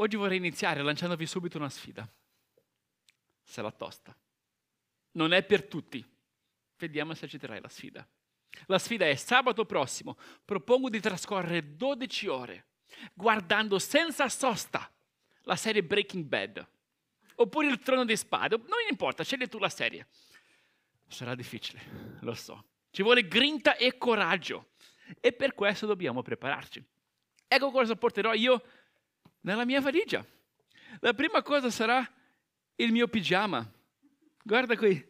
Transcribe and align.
Oggi 0.00 0.16
vorrei 0.16 0.38
iniziare 0.38 0.82
lanciandovi 0.82 1.26
subito 1.26 1.58
una 1.58 1.68
sfida. 1.68 2.08
Se 3.42 3.60
la 3.60 3.70
tosta. 3.70 4.16
Non 5.12 5.32
è 5.32 5.42
per 5.42 5.64
tutti. 5.64 6.02
Vediamo 6.78 7.12
se 7.12 7.26
accetterai 7.26 7.60
la 7.60 7.68
sfida. 7.68 8.06
La 8.66 8.78
sfida 8.78 9.06
è 9.06 9.14
sabato 9.14 9.66
prossimo. 9.66 10.16
Propongo 10.42 10.88
di 10.88 11.00
trascorrere 11.00 11.76
12 11.76 12.26
ore 12.28 12.64
guardando 13.12 13.78
senza 13.78 14.28
sosta 14.28 14.90
la 15.42 15.54
serie 15.56 15.84
Breaking 15.84 16.24
Bad 16.24 16.66
oppure 17.36 17.68
il 17.68 17.80
Trono 17.80 18.06
di 18.06 18.16
Spade. 18.16 18.56
Non 18.56 18.78
importa, 18.88 19.22
scegli 19.22 19.48
tu 19.48 19.58
la 19.58 19.68
serie. 19.68 20.06
Sarà 21.08 21.34
difficile, 21.34 22.18
lo 22.20 22.32
so. 22.32 22.64
Ci 22.90 23.02
vuole 23.02 23.28
grinta 23.28 23.76
e 23.76 23.98
coraggio 23.98 24.70
e 25.20 25.32
per 25.32 25.54
questo 25.54 25.84
dobbiamo 25.84 26.22
prepararci. 26.22 26.82
Ecco 27.46 27.70
cosa 27.70 27.96
porterò 27.96 28.32
io 28.32 28.62
nella 29.40 29.64
mia 29.64 29.80
valigia. 29.80 30.24
La 31.00 31.14
prima 31.14 31.42
cosa 31.42 31.70
sarà 31.70 32.06
il 32.76 32.92
mio 32.92 33.08
pigiama. 33.08 33.68
Guarda 34.42 34.76
qui, 34.76 35.02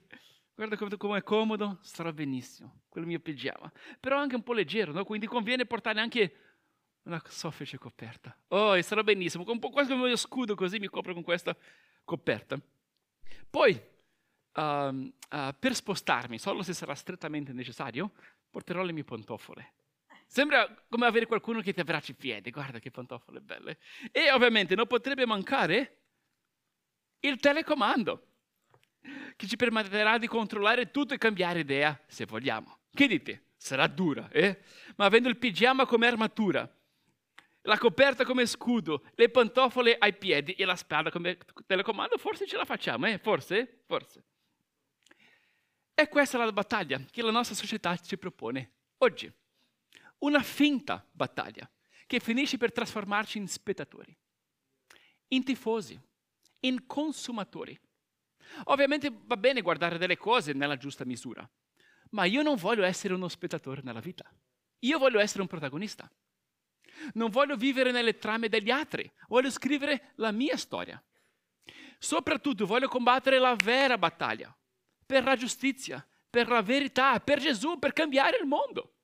guarda 0.54 0.76
come 0.76 1.18
è 1.18 1.22
comodo, 1.22 1.78
starà 1.82 2.12
benissimo, 2.12 2.82
quel 2.88 3.06
mio 3.06 3.20
pigiama. 3.20 3.70
Però 3.98 4.18
anche 4.18 4.34
un 4.34 4.42
po' 4.42 4.52
leggero, 4.52 4.92
no? 4.92 5.04
quindi 5.04 5.26
conviene 5.26 5.66
portare 5.66 6.00
anche 6.00 6.34
una 7.04 7.22
soffice 7.26 7.78
coperta. 7.78 8.36
Oh, 8.48 8.76
e 8.76 8.82
sarà 8.82 9.02
benissimo, 9.02 9.44
con 9.44 9.54
un 9.54 9.60
po' 9.60 9.70
quasi 9.70 9.90
come 9.90 10.06
mio 10.06 10.16
scudo 10.16 10.54
così 10.54 10.78
mi 10.78 10.88
copro 10.88 11.14
con 11.14 11.22
questa 11.22 11.56
coperta. 12.04 12.60
Poi, 13.48 13.80
uh, 14.54 14.62
uh, 14.62 15.12
per 15.58 15.74
spostarmi, 15.74 16.38
solo 16.38 16.62
se 16.62 16.74
sarà 16.74 16.94
strettamente 16.94 17.52
necessario, 17.52 18.12
porterò 18.50 18.82
le 18.82 18.92
mie 18.92 19.04
pantofole. 19.04 19.72
Sembra 20.30 20.72
come 20.88 21.06
avere 21.06 21.26
qualcuno 21.26 21.60
che 21.60 21.72
ti 21.72 21.80
abbraccia 21.80 22.12
i 22.12 22.14
piedi, 22.14 22.52
guarda 22.52 22.78
che 22.78 22.92
pantofole 22.92 23.40
belle. 23.40 23.78
E 24.12 24.30
ovviamente 24.30 24.76
non 24.76 24.86
potrebbe 24.86 25.26
mancare 25.26 26.02
il 27.18 27.40
telecomando, 27.40 28.28
che 29.34 29.48
ci 29.48 29.56
permetterà 29.56 30.18
di 30.18 30.28
controllare 30.28 30.92
tutto 30.92 31.14
e 31.14 31.18
cambiare 31.18 31.58
idea 31.58 32.00
se 32.06 32.26
vogliamo. 32.26 32.78
Che 32.94 33.08
dite? 33.08 33.46
Sarà 33.56 33.88
dura, 33.88 34.28
eh? 34.30 34.62
Ma 34.94 35.06
avendo 35.06 35.28
il 35.28 35.36
pigiama 35.36 35.84
come 35.84 36.06
armatura, 36.06 36.78
la 37.62 37.76
coperta 37.76 38.24
come 38.24 38.46
scudo, 38.46 39.02
le 39.16 39.30
pantofole 39.30 39.96
ai 39.98 40.14
piedi 40.14 40.52
e 40.52 40.64
la 40.64 40.76
spada 40.76 41.10
come 41.10 41.38
telecomando, 41.66 42.16
forse 42.18 42.46
ce 42.46 42.56
la 42.56 42.64
facciamo, 42.64 43.06
eh? 43.06 43.18
Forse? 43.18 43.82
Forse. 43.84 44.24
E 45.92 46.08
questa 46.08 46.40
è 46.40 46.44
la 46.44 46.52
battaglia 46.52 47.04
che 47.10 47.20
la 47.20 47.32
nostra 47.32 47.56
società 47.56 47.96
ci 47.96 48.16
propone 48.16 48.74
oggi. 48.98 49.38
Una 50.20 50.42
finta 50.42 51.06
battaglia 51.10 51.70
che 52.06 52.20
finisce 52.20 52.58
per 52.58 52.72
trasformarci 52.72 53.38
in 53.38 53.48
spettatori, 53.48 54.16
in 55.28 55.44
tifosi, 55.44 55.98
in 56.60 56.86
consumatori. 56.86 57.78
Ovviamente 58.64 59.10
va 59.12 59.36
bene 59.36 59.60
guardare 59.60 59.96
delle 59.96 60.16
cose 60.16 60.52
nella 60.52 60.76
giusta 60.76 61.04
misura, 61.04 61.48
ma 62.10 62.24
io 62.24 62.42
non 62.42 62.56
voglio 62.56 62.82
essere 62.82 63.14
uno 63.14 63.28
spettatore 63.28 63.80
nella 63.82 64.00
vita. 64.00 64.30
Io 64.80 64.98
voglio 64.98 65.20
essere 65.20 65.42
un 65.42 65.48
protagonista. 65.48 66.10
Non 67.14 67.30
voglio 67.30 67.56
vivere 67.56 67.92
nelle 67.92 68.18
trame 68.18 68.48
degli 68.48 68.70
altri, 68.70 69.10
voglio 69.28 69.50
scrivere 69.50 70.12
la 70.16 70.32
mia 70.32 70.56
storia. 70.56 71.02
Soprattutto 71.98 72.66
voglio 72.66 72.88
combattere 72.88 73.38
la 73.38 73.54
vera 73.54 73.96
battaglia 73.96 74.54
per 75.06 75.24
la 75.24 75.36
giustizia, 75.36 76.06
per 76.28 76.48
la 76.48 76.62
verità, 76.62 77.20
per 77.20 77.40
Gesù, 77.40 77.78
per 77.78 77.92
cambiare 77.92 78.38
il 78.38 78.46
mondo. 78.46 78.96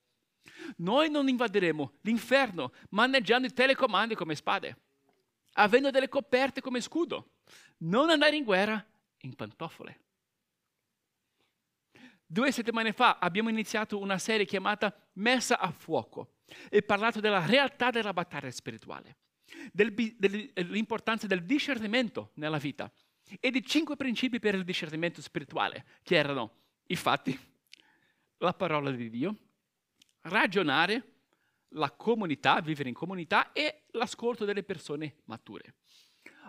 Noi 0.78 1.10
non 1.10 1.28
invaderemo 1.28 1.92
l'inferno 2.02 2.72
maneggiando 2.90 3.46
i 3.46 3.52
telecomandi 3.52 4.14
come 4.14 4.34
spade, 4.34 4.76
avendo 5.54 5.90
delle 5.90 6.08
coperte 6.08 6.60
come 6.60 6.80
scudo. 6.80 7.32
Non 7.78 8.10
andare 8.10 8.36
in 8.36 8.44
guerra 8.44 8.84
in 9.20 9.34
pantofole. 9.34 10.00
Due 12.28 12.50
settimane 12.50 12.92
fa 12.92 13.18
abbiamo 13.18 13.50
iniziato 13.50 13.98
una 13.98 14.18
serie 14.18 14.46
chiamata 14.46 14.92
Messa 15.14 15.58
a 15.58 15.70
fuoco 15.70 16.38
e 16.68 16.82
parlato 16.82 17.20
della 17.20 17.44
realtà 17.46 17.90
della 17.90 18.12
battaglia 18.12 18.50
spirituale, 18.50 19.18
del, 19.72 19.94
dell'importanza 19.94 21.26
del 21.26 21.44
discernimento 21.44 22.32
nella 22.34 22.58
vita 22.58 22.90
e 23.40 23.50
di 23.50 23.64
cinque 23.64 23.96
principi 23.96 24.38
per 24.40 24.54
il 24.54 24.64
discernimento 24.64 25.22
spirituale, 25.22 25.84
che 26.02 26.16
erano 26.16 26.52
i 26.88 26.96
fatti, 26.96 27.38
la 28.38 28.54
parola 28.54 28.90
di 28.90 29.08
Dio, 29.08 29.36
ragionare, 30.28 31.12
la 31.70 31.90
comunità, 31.90 32.60
vivere 32.60 32.88
in 32.88 32.94
comunità 32.94 33.52
e 33.52 33.84
l'ascolto 33.92 34.44
delle 34.44 34.62
persone 34.62 35.16
mature. 35.24 35.74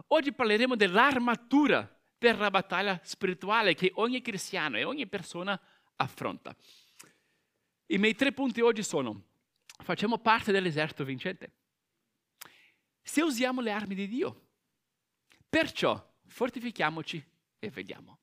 Oggi 0.07 0.31
parleremo 0.31 0.75
dell'armatura 0.75 1.85
per 2.17 2.37
la 2.37 2.49
battaglia 2.49 2.99
spirituale 3.03 3.73
che 3.73 3.91
ogni 3.95 4.21
cristiano 4.21 4.77
e 4.77 4.83
ogni 4.83 5.07
persona 5.07 5.59
affronta. 5.95 6.55
I 7.87 7.97
miei 7.97 8.15
tre 8.15 8.31
punti 8.31 8.61
oggi 8.61 8.83
sono 8.83 9.25
facciamo 9.83 10.17
parte 10.17 10.51
dell'esercito 10.51 11.03
vincente. 11.03 11.51
Se 13.01 13.21
usiamo 13.21 13.61
le 13.61 13.71
armi 13.71 13.95
di 13.95 14.07
Dio, 14.07 14.47
perciò 15.47 16.15
fortifichiamoci 16.25 17.23
e 17.59 17.69
vediamo. 17.69 18.19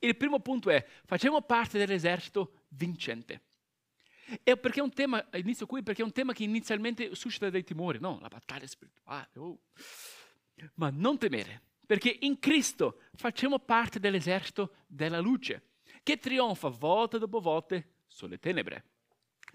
Il 0.00 0.16
primo 0.16 0.40
punto 0.40 0.70
è 0.70 0.84
facciamo 1.04 1.42
parte 1.42 1.78
dell'esercito 1.78 2.64
vincente. 2.68 3.45
E 4.42 4.56
perché 4.56 4.80
è 4.80 4.82
un 4.82 4.92
tema, 4.92 5.24
inizio 5.34 5.66
qui 5.66 5.82
perché 5.82 6.02
è 6.02 6.04
un 6.04 6.12
tema 6.12 6.32
che 6.32 6.44
inizialmente 6.44 7.14
suscita 7.14 7.50
dei 7.50 7.64
timori, 7.64 7.98
no, 8.00 8.18
la 8.20 8.28
battaglia 8.28 8.66
spirituale. 8.66 9.28
Oh. 9.34 9.58
Ma 10.74 10.90
non 10.90 11.18
temere, 11.18 11.62
perché 11.86 12.16
in 12.20 12.38
Cristo 12.38 13.00
facciamo 13.14 13.58
parte 13.58 14.00
dell'esercito 14.00 14.76
della 14.86 15.20
luce, 15.20 15.70
che 16.02 16.18
trionfa 16.18 16.68
volta 16.68 17.18
dopo 17.18 17.40
volta 17.40 17.80
sulle 18.06 18.38
tenebre 18.38 18.84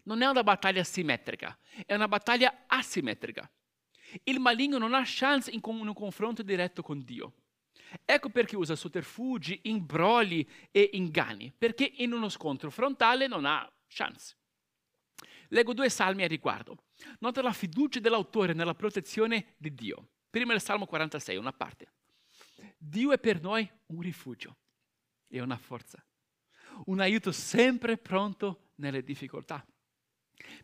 non 0.04 0.22
è 0.22 0.28
una 0.28 0.44
battaglia 0.44 0.84
simmetrica, 0.84 1.58
è 1.86 1.94
una 1.94 2.08
battaglia 2.08 2.64
asimmetrica. 2.68 3.50
Il 4.24 4.40
maligno 4.40 4.78
non 4.78 4.94
ha 4.94 5.03
chance 5.06 5.52
in 5.52 5.59
un 5.64 5.94
confronto 5.94 6.44
diretto 6.44 6.82
con 6.82 7.03
Dio. 7.03 7.34
Ecco 8.06 8.30
perché 8.30 8.56
usa 8.56 8.76
sotterfugi, 8.76 9.62
imbrogli 9.64 10.46
e 10.72 10.90
inganni, 10.94 11.53
perché 11.56 11.92
in 11.98 12.14
uno 12.14 12.30
scontro 12.30 12.70
frontale 12.72 13.28
non 13.28 13.46
ha 13.46 13.70
chance. 13.88 14.36
Leggo 15.52 15.74
due 15.74 15.90
salmi 15.90 16.24
a 16.24 16.28
riguardo. 16.28 16.84
Nota 17.20 17.42
la 17.42 17.52
fiducia 17.52 18.00
dell'autore 18.00 18.54
nella 18.54 18.74
protezione 18.74 19.56
di 19.58 19.74
Dio. 19.74 20.08
Prima 20.30 20.54
il 20.54 20.62
Salmo 20.62 20.86
46, 20.86 21.36
una 21.36 21.52
parte. 21.52 21.92
Dio 22.78 23.12
è 23.12 23.20
per 23.20 23.42
noi 23.42 23.70
un 23.88 24.02
rifugio 24.02 24.58
e 25.28 25.42
una 25.42 25.58
forza, 25.58 26.04
un 26.86 27.00
aiuto 27.00 27.32
sempre 27.32 27.98
pronto 27.98 28.72
nelle 28.76 29.04
difficoltà. 29.04 29.66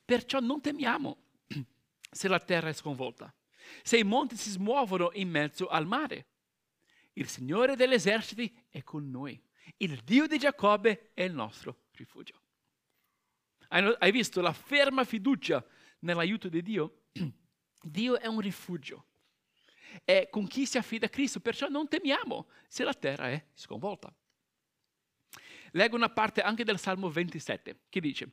Perciò 0.04 0.40
non 0.40 0.62
temiamo 0.62 1.18
se 2.10 2.28
la 2.28 2.40
terra 2.40 2.70
è 2.70 2.74
sconvolta, 2.74 3.34
se 3.84 3.98
i 3.98 4.04
monti 4.04 4.38
si 4.38 4.50
smuovono 4.52 5.10
in 5.14 5.30
mezzo 5.30 5.68
al 5.68 5.86
mare. 5.86 6.28
Il 7.14 7.28
Signore 7.28 7.76
degli 7.76 7.94
eserciti 7.94 8.66
è 8.70 8.84
con 8.84 9.10
noi. 9.10 9.42
Il 9.78 10.02
Dio 10.04 10.28
di 10.28 10.38
Giacobbe 10.38 11.12
è 11.14 11.24
il 11.24 11.34
nostro 11.34 11.88
rifugio. 11.92 12.42
Hai 13.70 14.12
visto 14.12 14.42
la 14.42 14.54
ferma 14.54 15.04
fiducia 15.04 15.64
nell'aiuto 16.00 16.50
di 16.50 16.62
Dio? 16.62 17.04
Dio 17.82 18.20
è 18.20 18.28
un 18.28 18.40
rifugio. 18.40 19.06
È 20.04 20.28
con 20.30 20.48
chi 20.48 20.66
si 20.66 20.78
affida 20.78 21.08
a 21.08 21.10
Cristo, 21.10 21.40
perciò 21.40 21.68
non 21.68 21.88
temiamo 21.88 22.48
se 22.68 22.84
la 22.84 22.94
terra 22.94 23.30
è 23.30 23.46
sconvolta. 23.54 24.14
Leggo 25.72 25.96
una 25.96 26.10
parte 26.10 26.42
anche 26.42 26.64
del 26.64 26.80
Salmo 26.80 27.10
27 27.10 27.82
che 27.90 28.00
dice, 28.00 28.32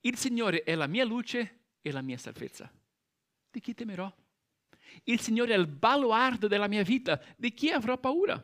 il 0.00 0.16
Signore 0.16 0.62
è 0.62 0.74
la 0.74 0.86
mia 0.86 1.04
luce 1.04 1.60
e 1.80 1.90
la 1.92 2.02
mia 2.02 2.18
salvezza. 2.18 2.70
Di 3.50 3.60
chi 3.60 3.74
temerò? 3.74 4.12
Il 5.04 5.20
Signore 5.20 5.54
è 5.54 5.58
il 5.58 5.66
baluardo 5.66 6.48
della 6.48 6.68
mia 6.68 6.82
vita. 6.82 7.20
Di 7.36 7.52
chi 7.52 7.70
avrò 7.70 7.98
paura? 7.98 8.42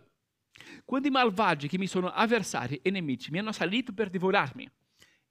Quando 0.85 1.09
i 1.09 1.11
malvagi 1.11 1.69
che 1.69 1.79
mi 1.79 1.87
sono 1.87 2.11
avversari 2.11 2.81
e 2.83 2.91
nemici 2.91 3.31
mi 3.31 3.39
hanno 3.39 3.53
salito 3.53 3.93
per 3.93 4.11
divorarmi, 4.11 4.69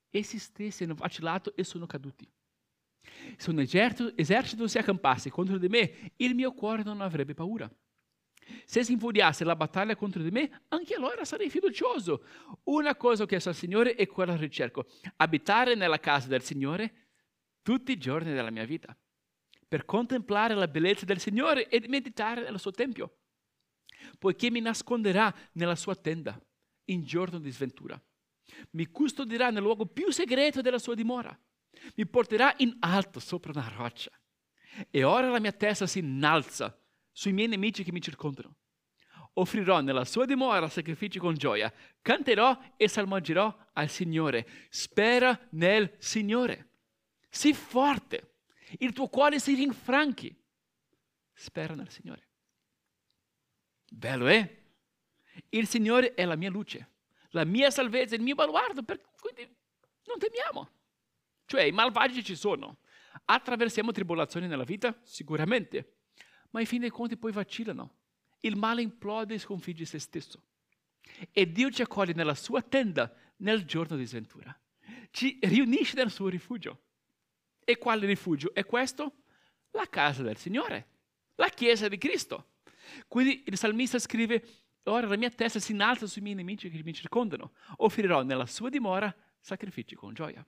essi 0.09 0.83
hanno 0.83 0.95
vacillato 0.95 1.55
e 1.55 1.63
sono 1.63 1.85
caduti. 1.85 2.29
Se 3.37 3.49
un 3.49 3.59
esercito, 3.59 4.67
si 4.67 4.77
accampasse 4.77 5.29
contro 5.29 5.57
di 5.57 5.69
me, 5.69 6.13
il 6.17 6.35
mio 6.35 6.53
cuore 6.53 6.83
non 6.83 7.01
avrebbe 7.01 7.33
paura. 7.33 7.69
Se 8.65 8.83
si 8.83 8.93
infuriasse 8.93 9.43
la 9.43 9.55
battaglia 9.55 9.95
contro 9.95 10.21
di 10.23 10.31
me, 10.31 10.63
anche 10.69 10.95
allora 10.95 11.25
sarei 11.25 11.49
fiducioso. 11.49 12.23
Una 12.63 12.95
cosa 12.95 13.25
che 13.25 13.39
so 13.39 13.49
al 13.49 13.55
Signore 13.55 13.95
è 13.95 14.07
quella 14.07 14.35
ricerco, 14.35 14.85
abitare 15.17 15.75
nella 15.75 15.99
casa 15.99 16.27
del 16.27 16.41
Signore 16.41 17.07
tutti 17.61 17.91
i 17.91 17.97
giorni 17.97 18.31
della 18.31 18.51
mia 18.51 18.63
vita, 18.63 18.97
per 19.67 19.83
contemplare 19.83 20.53
la 20.53 20.69
bellezza 20.69 21.03
del 21.03 21.19
Signore 21.19 21.67
e 21.67 21.85
meditare 21.89 22.49
nel 22.49 22.59
suo 22.59 22.71
Tempio, 22.71 23.17
poiché 24.17 24.49
mi 24.49 24.61
nasconderà 24.61 25.33
nella 25.53 25.75
sua 25.75 25.95
tenda 25.95 26.41
in 26.85 27.03
giorno 27.03 27.39
di 27.39 27.51
sventura. 27.51 28.01
Mi 28.71 28.87
custodirà 28.87 29.49
nel 29.49 29.61
luogo 29.61 29.85
più 29.85 30.11
segreto 30.11 30.61
della 30.61 30.79
sua 30.79 30.95
dimora. 30.95 31.37
Mi 31.95 32.07
porterà 32.07 32.53
in 32.57 32.75
alto 32.79 33.19
sopra 33.19 33.51
una 33.51 33.71
roccia. 33.75 34.11
E 34.89 35.03
ora 35.03 35.29
la 35.29 35.39
mia 35.39 35.51
testa 35.51 35.87
si 35.87 35.99
innalza 35.99 36.79
sui 37.11 37.33
miei 37.33 37.47
nemici 37.47 37.83
che 37.83 37.91
mi 37.91 38.01
circondano. 38.01 38.57
Offrirò 39.33 39.81
nella 39.81 40.05
sua 40.05 40.25
dimora 40.25 40.67
sacrifici 40.67 41.19
con 41.19 41.35
gioia. 41.35 41.71
Canterò 42.01 42.57
e 42.75 42.87
salmoggerò 42.87 43.55
al 43.73 43.89
Signore. 43.89 44.47
Spera 44.69 45.47
nel 45.51 45.95
Signore. 45.99 46.71
Sii 47.29 47.53
forte. 47.53 48.39
Il 48.79 48.93
tuo 48.93 49.07
cuore 49.07 49.39
si 49.39 49.53
rinfranchi. 49.53 50.35
Spera 51.33 51.75
nel 51.75 51.89
Signore. 51.89 52.29
Bello, 53.89 54.27
eh? 54.27 54.63
Il 55.49 55.67
Signore 55.67 56.13
è 56.15 56.25
la 56.25 56.35
mia 56.35 56.49
luce, 56.49 56.96
la 57.37 57.45
mia 57.45 57.69
salvezza, 57.69 58.15
il 58.15 58.21
mio 58.21 58.35
baluardo, 58.35 58.83
per, 58.83 58.99
quindi 59.19 59.47
non 60.05 60.17
temiamo. 60.17 60.69
Cioè, 61.45 61.63
i 61.63 61.71
malvagi 61.71 62.23
ci 62.23 62.35
sono. 62.35 62.79
Attraversiamo 63.25 63.91
tribolazioni 63.91 64.47
nella 64.47 64.63
vita? 64.63 64.99
Sicuramente. 65.03 65.97
Ma 66.49 66.59
in 66.59 66.65
fin 66.65 66.81
dei 66.81 66.89
conti 66.89 67.15
poi 67.15 67.31
vacillano. 67.31 67.95
Il 68.39 68.55
male 68.55 68.81
implode 68.81 69.35
e 69.35 69.39
sconfigge 69.39 69.85
se 69.85 69.99
stesso. 69.99 70.41
E 71.31 71.51
Dio 71.51 71.69
ci 71.69 71.81
accoglie 71.81 72.13
nella 72.13 72.35
sua 72.35 72.61
tenda 72.61 73.13
nel 73.37 73.65
giorno 73.65 73.95
di 73.95 74.05
sventura. 74.05 74.57
Ci 75.11 75.39
riunisce 75.43 75.95
nel 75.95 76.11
suo 76.11 76.27
rifugio. 76.27 76.81
E 77.63 77.77
quale 77.77 78.05
rifugio 78.05 78.53
è 78.53 78.65
questo? 78.65 79.23
La 79.71 79.87
casa 79.89 80.23
del 80.23 80.37
Signore, 80.37 80.87
la 81.35 81.49
chiesa 81.49 81.87
di 81.87 81.97
Cristo. 81.97 82.53
Quindi 83.07 83.43
il 83.45 83.57
salmista 83.57 83.99
scrive, 83.99 84.66
ora 84.91 85.07
la 85.07 85.17
mia 85.17 85.29
testa 85.29 85.59
si 85.59 85.71
innalza 85.71 86.07
sui 86.07 86.21
miei 86.21 86.35
nemici 86.35 86.69
che 86.69 86.81
mi 86.83 86.93
circondano, 86.93 87.53
offrirò 87.77 88.23
nella 88.23 88.45
sua 88.45 88.69
dimora 88.69 89.13
sacrifici 89.39 89.95
con 89.95 90.13
gioia. 90.13 90.45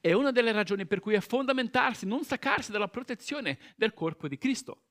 È 0.00 0.12
una 0.12 0.30
delle 0.30 0.52
ragioni 0.52 0.86
per 0.86 1.00
cui 1.00 1.14
è 1.14 1.20
fondamentarsi, 1.20 2.06
non 2.06 2.24
staccarsi 2.24 2.70
dalla 2.70 2.88
protezione 2.88 3.58
del 3.76 3.92
corpo 3.92 4.28
di 4.28 4.38
Cristo. 4.38 4.84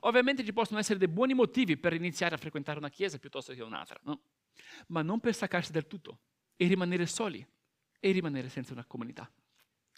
Ovviamente 0.00 0.44
ci 0.44 0.52
possono 0.52 0.78
essere 0.78 0.98
dei 0.98 1.08
buoni 1.08 1.34
motivi 1.34 1.76
per 1.76 1.92
iniziare 1.94 2.34
a 2.34 2.38
frequentare 2.38 2.78
una 2.78 2.90
chiesa 2.90 3.18
piuttosto 3.18 3.54
che 3.54 3.62
un'altra, 3.62 3.98
no? 4.04 4.22
ma 4.88 5.02
non 5.02 5.20
per 5.20 5.34
staccarsi 5.34 5.72
del 5.72 5.86
tutto 5.86 6.20
e 6.56 6.66
rimanere 6.66 7.06
soli 7.06 7.46
e 7.98 8.10
rimanere 8.10 8.48
senza 8.48 8.72
una 8.72 8.84
comunità. 8.84 9.30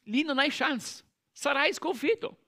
Lì 0.05 0.23
non 0.23 0.39
hai 0.39 0.51
chance, 0.51 1.05
sarai 1.33 1.73
sconfitto. 1.73 2.44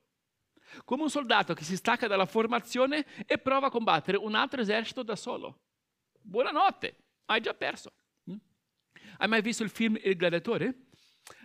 Come 0.85 1.03
un 1.03 1.11
soldato 1.11 1.55
che 1.55 1.65
si 1.65 1.77
stacca 1.77 2.07
dalla 2.07 2.27
formazione 2.27 3.07
e 3.27 3.39
prova 3.39 3.69
a 3.69 3.71
combattere 3.71 4.17
un 4.17 4.35
altro 4.35 4.61
esercito 4.61 5.03
da 5.03 5.17
solo. 5.17 5.61
Buonanotte, 6.21 6.97
hai 7.27 7.41
già 7.41 7.55
perso. 7.55 7.93
Mm? 8.31 8.37
Hai 9.19 9.29
mai 9.29 9.43
visto 9.43 9.63
il 9.63 9.71
film 9.71 9.99
Il 10.03 10.17
gladiatore? 10.17 10.87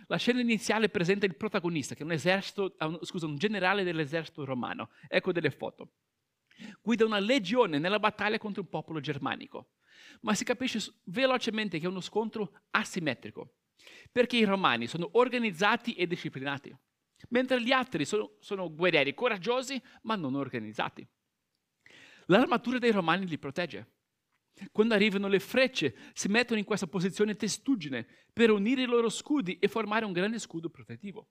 La 0.06 0.16
scena 0.16 0.40
iniziale 0.40 0.88
presenta 0.88 1.26
il 1.26 1.36
protagonista, 1.36 1.94
che 1.94 2.02
è 2.02 2.04
un, 2.04 2.12
esercito, 2.12 2.76
scusa, 3.02 3.26
un 3.26 3.36
generale 3.36 3.82
dell'esercito 3.82 4.44
romano. 4.44 4.90
Ecco 5.08 5.32
delle 5.32 5.50
foto. 5.50 5.92
Guida 6.80 7.04
una 7.04 7.18
legione 7.18 7.78
nella 7.78 7.98
battaglia 7.98 8.38
contro 8.38 8.62
un 8.62 8.68
popolo 8.68 9.00
germanico. 9.00 9.70
Ma 10.20 10.34
si 10.34 10.44
capisce 10.44 10.80
velocemente 11.04 11.78
che 11.78 11.86
è 11.86 11.88
uno 11.88 12.00
scontro 12.00 12.62
asimmetrico, 12.70 13.54
perché 14.10 14.36
i 14.36 14.44
romani 14.44 14.86
sono 14.86 15.08
organizzati 15.12 15.94
e 15.94 16.06
disciplinati 16.06 16.76
mentre 17.30 17.62
gli 17.62 17.72
altri 17.72 18.04
sono, 18.04 18.36
sono 18.40 18.72
guerrieri 18.74 19.14
coraggiosi 19.14 19.80
ma 20.02 20.16
non 20.16 20.34
organizzati. 20.34 21.06
L'armatura 22.26 22.78
dei 22.78 22.90
romani 22.90 23.26
li 23.26 23.38
protegge. 23.38 23.90
Quando 24.70 24.94
arrivano 24.94 25.28
le 25.28 25.40
frecce, 25.40 25.96
si 26.12 26.28
mettono 26.28 26.58
in 26.58 26.64
questa 26.64 26.86
posizione 26.86 27.36
testuggine 27.36 28.06
per 28.32 28.50
unire 28.50 28.82
i 28.82 28.86
loro 28.86 29.08
scudi 29.08 29.58
e 29.58 29.68
formare 29.68 30.04
un 30.04 30.12
grande 30.12 30.38
scudo 30.38 30.68
protettivo. 30.68 31.28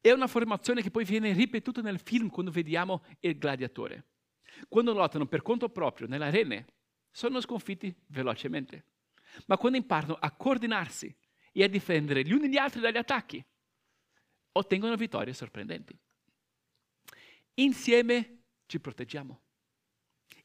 È 0.00 0.10
una 0.10 0.26
formazione 0.26 0.82
che 0.82 0.90
poi 0.90 1.04
viene 1.04 1.32
ripetuta 1.32 1.80
nel 1.80 2.00
film 2.00 2.28
quando 2.28 2.50
vediamo 2.50 3.04
il 3.20 3.38
gladiatore. 3.38 4.06
Quando 4.68 4.92
lottano 4.92 5.26
per 5.26 5.42
conto 5.42 5.68
proprio 5.68 6.08
nelle 6.08 6.26
arene, 6.26 6.66
sono 7.10 7.40
sconfitti 7.40 7.94
velocemente. 8.08 8.86
Ma 9.46 9.56
quando 9.56 9.78
imparano 9.78 10.14
a 10.14 10.30
coordinarsi 10.32 11.14
e 11.52 11.62
a 11.62 11.68
difendere 11.68 12.24
gli 12.24 12.32
uni 12.32 12.48
gli 12.48 12.56
altri 12.56 12.80
dagli 12.80 12.96
attacchi, 12.96 13.44
ottengono 14.52 14.96
vittorie 14.96 15.32
sorprendenti. 15.32 15.96
Insieme 17.54 18.44
ci 18.66 18.80
proteggiamo. 18.80 19.40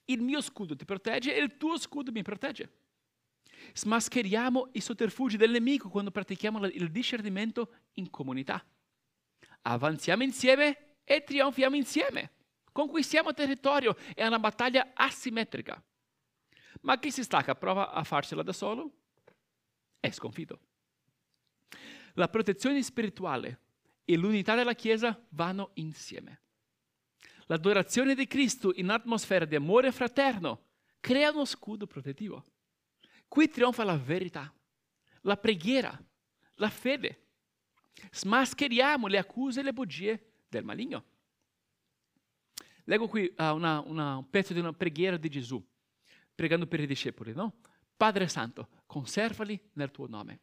Il 0.05 0.21
mio 0.21 0.41
scudo 0.41 0.75
ti 0.75 0.85
protegge 0.85 1.35
e 1.35 1.41
il 1.41 1.57
tuo 1.57 1.77
scudo 1.77 2.11
mi 2.11 2.21
protegge. 2.21 2.85
Smascheriamo 3.73 4.69
i 4.73 4.81
sotterfugi 4.81 5.37
del 5.37 5.51
nemico 5.51 5.89
quando 5.89 6.11
pratichiamo 6.11 6.65
il 6.67 6.91
discernimento 6.91 7.73
in 7.93 8.09
comunità. 8.09 8.65
Avanziamo 9.63 10.23
insieme 10.23 10.95
e 11.03 11.23
trionfiamo 11.23 11.75
insieme. 11.75 12.31
Conquistiamo 12.71 13.33
territorio. 13.33 13.95
È 14.13 14.25
una 14.25 14.39
battaglia 14.39 14.91
asimmetrica. 14.93 15.81
Ma 16.81 16.99
chi 16.99 17.11
si 17.11 17.23
stacca 17.23 17.55
prova 17.55 17.91
a 17.91 18.03
farcela 18.03 18.43
da 18.43 18.53
solo 18.53 18.91
è 19.99 20.11
sconfitto. 20.11 20.59
La 22.13 22.29
protezione 22.29 22.81
spirituale 22.83 23.59
e 24.09 24.15
l'unità 24.15 24.55
della 24.55 24.73
Chiesa 24.73 25.21
vanno 25.31 25.71
insieme. 25.73 26.43
L'adorazione 27.47 28.15
di 28.15 28.25
Cristo 28.25 28.71
in 28.73 28.89
atmosfera 28.89 29.43
di 29.43 29.55
amore 29.55 29.91
fraterno 29.91 30.67
crea 31.01 31.31
uno 31.31 31.43
scudo 31.43 31.85
protettivo. 31.87 32.41
Qui 33.27 33.49
trionfa 33.49 33.83
la 33.83 33.97
verità, 33.97 34.53
la 35.21 35.35
preghiera, 35.35 36.01
la 36.55 36.69
fede. 36.69 37.25
Smascheriamo 38.09 39.07
le 39.07 39.17
accuse 39.17 39.59
e 39.59 39.63
le 39.63 39.73
bugie 39.73 40.35
del 40.47 40.63
maligno. 40.63 41.03
Leggo 42.85 43.09
qui 43.09 43.25
uh, 43.25 43.43
una, 43.43 43.81
una, 43.81 44.15
un 44.15 44.29
pezzo 44.29 44.53
di 44.53 44.59
una 44.59 44.71
preghiera 44.71 45.17
di 45.17 45.27
Gesù, 45.27 45.61
pregando 46.33 46.65
per 46.65 46.79
i 46.79 46.87
discepoli, 46.87 47.33
no? 47.33 47.59
Padre 47.97 48.29
Santo, 48.29 48.69
conservali 48.85 49.59
nel 49.73 49.91
tuo 49.91 50.07
nome 50.07 50.39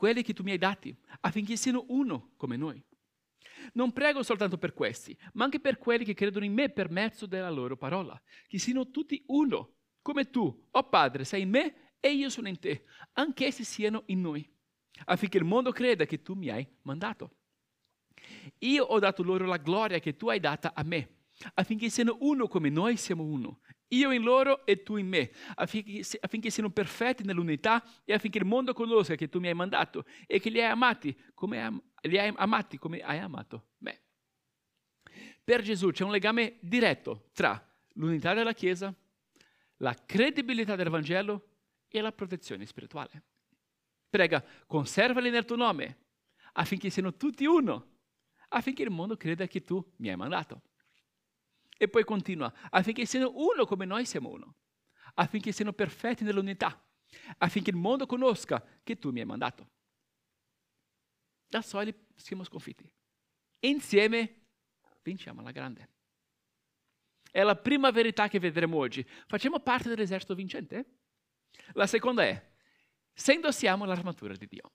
quelli 0.00 0.22
che 0.22 0.32
tu 0.32 0.42
mi 0.42 0.52
hai 0.52 0.56
dati, 0.56 0.96
affinché 1.20 1.56
siano 1.56 1.84
uno 1.88 2.32
come 2.38 2.56
noi. 2.56 2.82
Non 3.74 3.92
prego 3.92 4.22
soltanto 4.22 4.56
per 4.56 4.72
questi, 4.72 5.14
ma 5.34 5.44
anche 5.44 5.60
per 5.60 5.76
quelli 5.76 6.06
che 6.06 6.14
credono 6.14 6.46
in 6.46 6.54
me 6.54 6.70
per 6.70 6.88
mezzo 6.88 7.26
della 7.26 7.50
loro 7.50 7.76
parola, 7.76 8.18
che 8.48 8.58
siano 8.58 8.90
tutti 8.90 9.22
uno, 9.26 9.74
come 10.00 10.30
tu, 10.30 10.40
o 10.40 10.78
oh 10.78 10.88
Padre, 10.88 11.24
sei 11.24 11.42
in 11.42 11.50
me 11.50 11.96
e 12.00 12.14
io 12.14 12.30
sono 12.30 12.48
in 12.48 12.58
te, 12.58 12.86
anch'essi 13.12 13.62
siano 13.62 14.04
in 14.06 14.22
noi, 14.22 14.50
affinché 15.04 15.36
il 15.36 15.44
mondo 15.44 15.70
creda 15.70 16.06
che 16.06 16.22
tu 16.22 16.32
mi 16.32 16.48
hai 16.48 16.66
mandato. 16.84 17.36
Io 18.60 18.82
ho 18.82 18.98
dato 18.98 19.22
loro 19.22 19.44
la 19.44 19.58
gloria 19.58 19.98
che 19.98 20.16
tu 20.16 20.30
hai 20.30 20.40
data 20.40 20.72
a 20.74 20.82
me, 20.82 21.19
affinché 21.54 21.88
siano 21.88 22.16
uno 22.20 22.48
come 22.48 22.68
noi 22.68 22.96
siamo 22.96 23.24
uno, 23.24 23.60
io 23.88 24.12
in 24.12 24.22
loro 24.22 24.64
e 24.66 24.82
tu 24.82 24.96
in 24.96 25.08
me, 25.08 25.30
affinché, 25.54 26.02
affinché, 26.20 26.50
siano 26.50 26.70
perfetti 26.70 27.24
nell'unità 27.24 27.82
e 28.04 28.12
affinché 28.12 28.38
il 28.38 28.44
mondo 28.44 28.72
conosca 28.72 29.14
che 29.14 29.28
tu 29.28 29.40
mi 29.40 29.48
hai 29.48 29.54
mandato 29.54 30.04
e 30.26 30.38
che 30.38 30.50
li 30.50 30.60
hai 30.60 30.70
amati 30.70 31.16
come, 31.34 31.62
am- 31.62 31.82
li 32.02 32.18
hai 32.18 32.32
amati 32.36 32.78
come 32.78 33.00
hai 33.00 33.18
amato 33.18 33.70
me. 33.78 34.00
Per 35.42 35.62
Gesù 35.62 35.90
c'è 35.90 36.04
un 36.04 36.12
legame 36.12 36.58
diretto 36.60 37.30
tra 37.32 37.60
l'unità 37.94 38.32
della 38.34 38.52
Chiesa, 38.52 38.94
la 39.78 39.96
credibilità 40.06 40.76
del 40.76 40.88
Vangelo 40.88 41.48
e 41.88 42.00
la 42.00 42.12
protezione 42.12 42.66
spirituale. 42.66 43.24
Prega, 44.08 44.44
conservali 44.66 45.30
nel 45.30 45.44
tuo 45.44 45.56
nome, 45.56 45.98
affinché 46.52 46.90
siano 46.90 47.16
tutti 47.16 47.44
uno, 47.46 47.98
affinché 48.48 48.82
il 48.82 48.90
mondo 48.90 49.16
creda 49.16 49.46
che 49.46 49.64
tu 49.64 49.84
mi 49.96 50.08
hai 50.08 50.16
mandato. 50.16 50.62
E 51.82 51.88
poi 51.88 52.04
continua, 52.04 52.52
affinché 52.68 53.06
siano 53.06 53.32
uno 53.34 53.64
come 53.64 53.86
noi 53.86 54.04
siamo 54.04 54.28
uno, 54.28 54.54
affinché 55.14 55.50
siano 55.50 55.72
perfetti 55.72 56.24
nell'unità, 56.24 56.78
affinché 57.38 57.70
il 57.70 57.76
mondo 57.76 58.04
conosca 58.04 58.62
che 58.82 58.98
tu 58.98 59.10
mi 59.10 59.20
hai 59.20 59.24
mandato. 59.24 59.66
Da 61.48 61.62
soli 61.62 61.94
siamo 62.14 62.44
sconfitti. 62.44 62.86
Insieme 63.60 64.48
vinciamo 65.02 65.40
alla 65.40 65.52
grande. 65.52 65.88
È 67.30 67.42
la 67.42 67.56
prima 67.56 67.90
verità 67.90 68.28
che 68.28 68.38
vedremo 68.38 68.76
oggi. 68.76 69.02
Facciamo 69.26 69.60
parte 69.60 69.88
dell'esercito 69.88 70.34
vincente? 70.34 70.98
La 71.72 71.86
seconda 71.86 72.24
è, 72.24 72.46
se 73.10 73.32
indossiamo 73.32 73.86
l'armatura 73.86 74.34
di 74.34 74.46
Dio, 74.46 74.70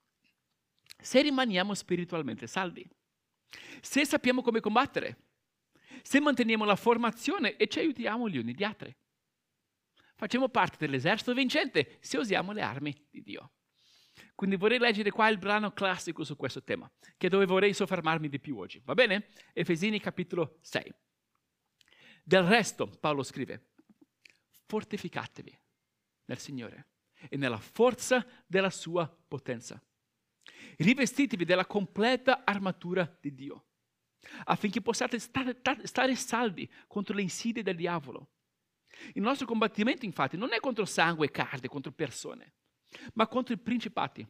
se 0.97 1.21
rimaniamo 1.21 1.75
spiritualmente 1.75 2.47
saldi, 2.47 2.83
se 3.79 4.03
sappiamo 4.07 4.41
come 4.41 4.59
combattere, 4.59 5.35
se 6.03 6.19
manteniamo 6.19 6.65
la 6.65 6.75
formazione 6.75 7.55
e 7.57 7.67
ci 7.67 7.79
aiutiamo 7.79 8.29
gli 8.29 8.37
uni 8.37 8.55
gli 8.55 8.63
altri. 8.63 8.95
Facciamo 10.15 10.49
parte 10.49 10.77
dell'esercito 10.79 11.33
vincente 11.33 11.97
se 11.99 12.17
usiamo 12.17 12.51
le 12.51 12.61
armi 12.61 12.95
di 13.09 13.21
Dio. 13.21 13.51
Quindi 14.33 14.55
vorrei 14.55 14.79
leggere 14.79 15.11
qua 15.11 15.27
il 15.29 15.37
brano 15.37 15.71
classico 15.71 16.23
su 16.23 16.35
questo 16.35 16.63
tema, 16.63 16.89
che 17.17 17.27
è 17.27 17.29
dove 17.29 17.45
vorrei 17.45 17.73
soffermarmi 17.73 18.29
di 18.29 18.39
più 18.39 18.57
oggi. 18.57 18.81
Va 18.83 18.93
bene? 18.93 19.27
Efesini 19.53 19.99
capitolo 19.99 20.59
6. 20.61 20.93
Del 22.23 22.43
resto, 22.43 22.87
Paolo 22.87 23.23
scrive, 23.23 23.73
fortificatevi 24.67 25.57
nel 26.25 26.39
Signore 26.39 26.87
e 27.29 27.37
nella 27.37 27.59
forza 27.59 28.25
della 28.47 28.69
sua 28.69 29.07
potenza. 29.07 29.81
Rivestitevi 30.77 31.45
della 31.45 31.65
completa 31.65 32.43
armatura 32.45 33.17
di 33.19 33.33
Dio 33.33 33.65
affinché 34.46 34.82
possiate 34.82 35.20
stare, 35.20 35.58
stare 35.84 36.15
saldi 36.15 36.70
contro 36.88 37.15
le 37.15 37.22
insidie 37.22 37.63
del 37.63 37.75
diavolo. 37.75 38.29
Il 39.13 39.22
nostro 39.22 39.46
combattimento, 39.46 40.05
infatti, 40.05 40.38
non 40.38 40.53
è 40.53 40.60
contro 40.60 40.86
sangue 40.86 41.27
e 41.27 41.32
carne, 41.32 41.67
contro 41.67 41.91
persone, 41.91 42.53
ma 43.13 43.27
contro 43.27 43.53
i 43.53 43.58
principati, 43.58 44.25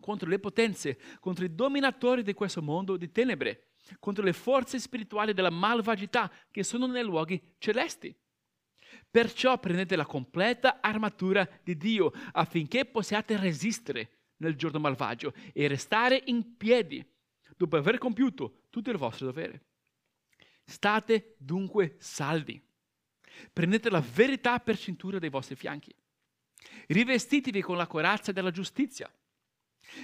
contro 0.00 0.28
le 0.28 0.38
potenze, 0.38 0.98
contro 1.20 1.44
i 1.44 1.54
dominatori 1.54 2.22
di 2.22 2.34
questo 2.34 2.62
mondo 2.62 2.96
di 2.96 3.10
tenebre, 3.10 3.72
contro 3.98 4.24
le 4.24 4.32
forze 4.32 4.78
spirituali 4.78 5.32
della 5.32 5.50
malvagità 5.50 6.30
che 6.50 6.62
sono 6.62 6.86
nei 6.86 7.04
luoghi 7.04 7.40
celesti. 7.58 8.14
Perciò 9.10 9.58
prendete 9.58 9.96
la 9.96 10.06
completa 10.06 10.80
armatura 10.80 11.48
di 11.62 11.76
Dio 11.76 12.12
affinché 12.32 12.84
possiate 12.84 13.36
resistere 13.36 14.18
nel 14.36 14.56
giorno 14.56 14.80
malvagio 14.80 15.32
e 15.52 15.66
restare 15.66 16.20
in 16.26 16.56
piedi 16.56 17.04
dopo 17.56 17.76
aver 17.76 17.98
compiuto 17.98 18.64
tutto 18.70 18.90
il 18.90 18.96
vostro 18.96 19.26
dovere. 19.26 19.64
State 20.64 21.34
dunque 21.38 21.96
saldi. 21.98 22.60
Prendete 23.52 23.90
la 23.90 24.00
verità 24.00 24.58
per 24.60 24.78
cintura 24.78 25.18
dei 25.18 25.30
vostri 25.30 25.56
fianchi. 25.56 25.94
Rivestitevi 26.86 27.60
con 27.62 27.76
la 27.76 27.86
corazza 27.86 28.32
della 28.32 28.50
giustizia. 28.50 29.12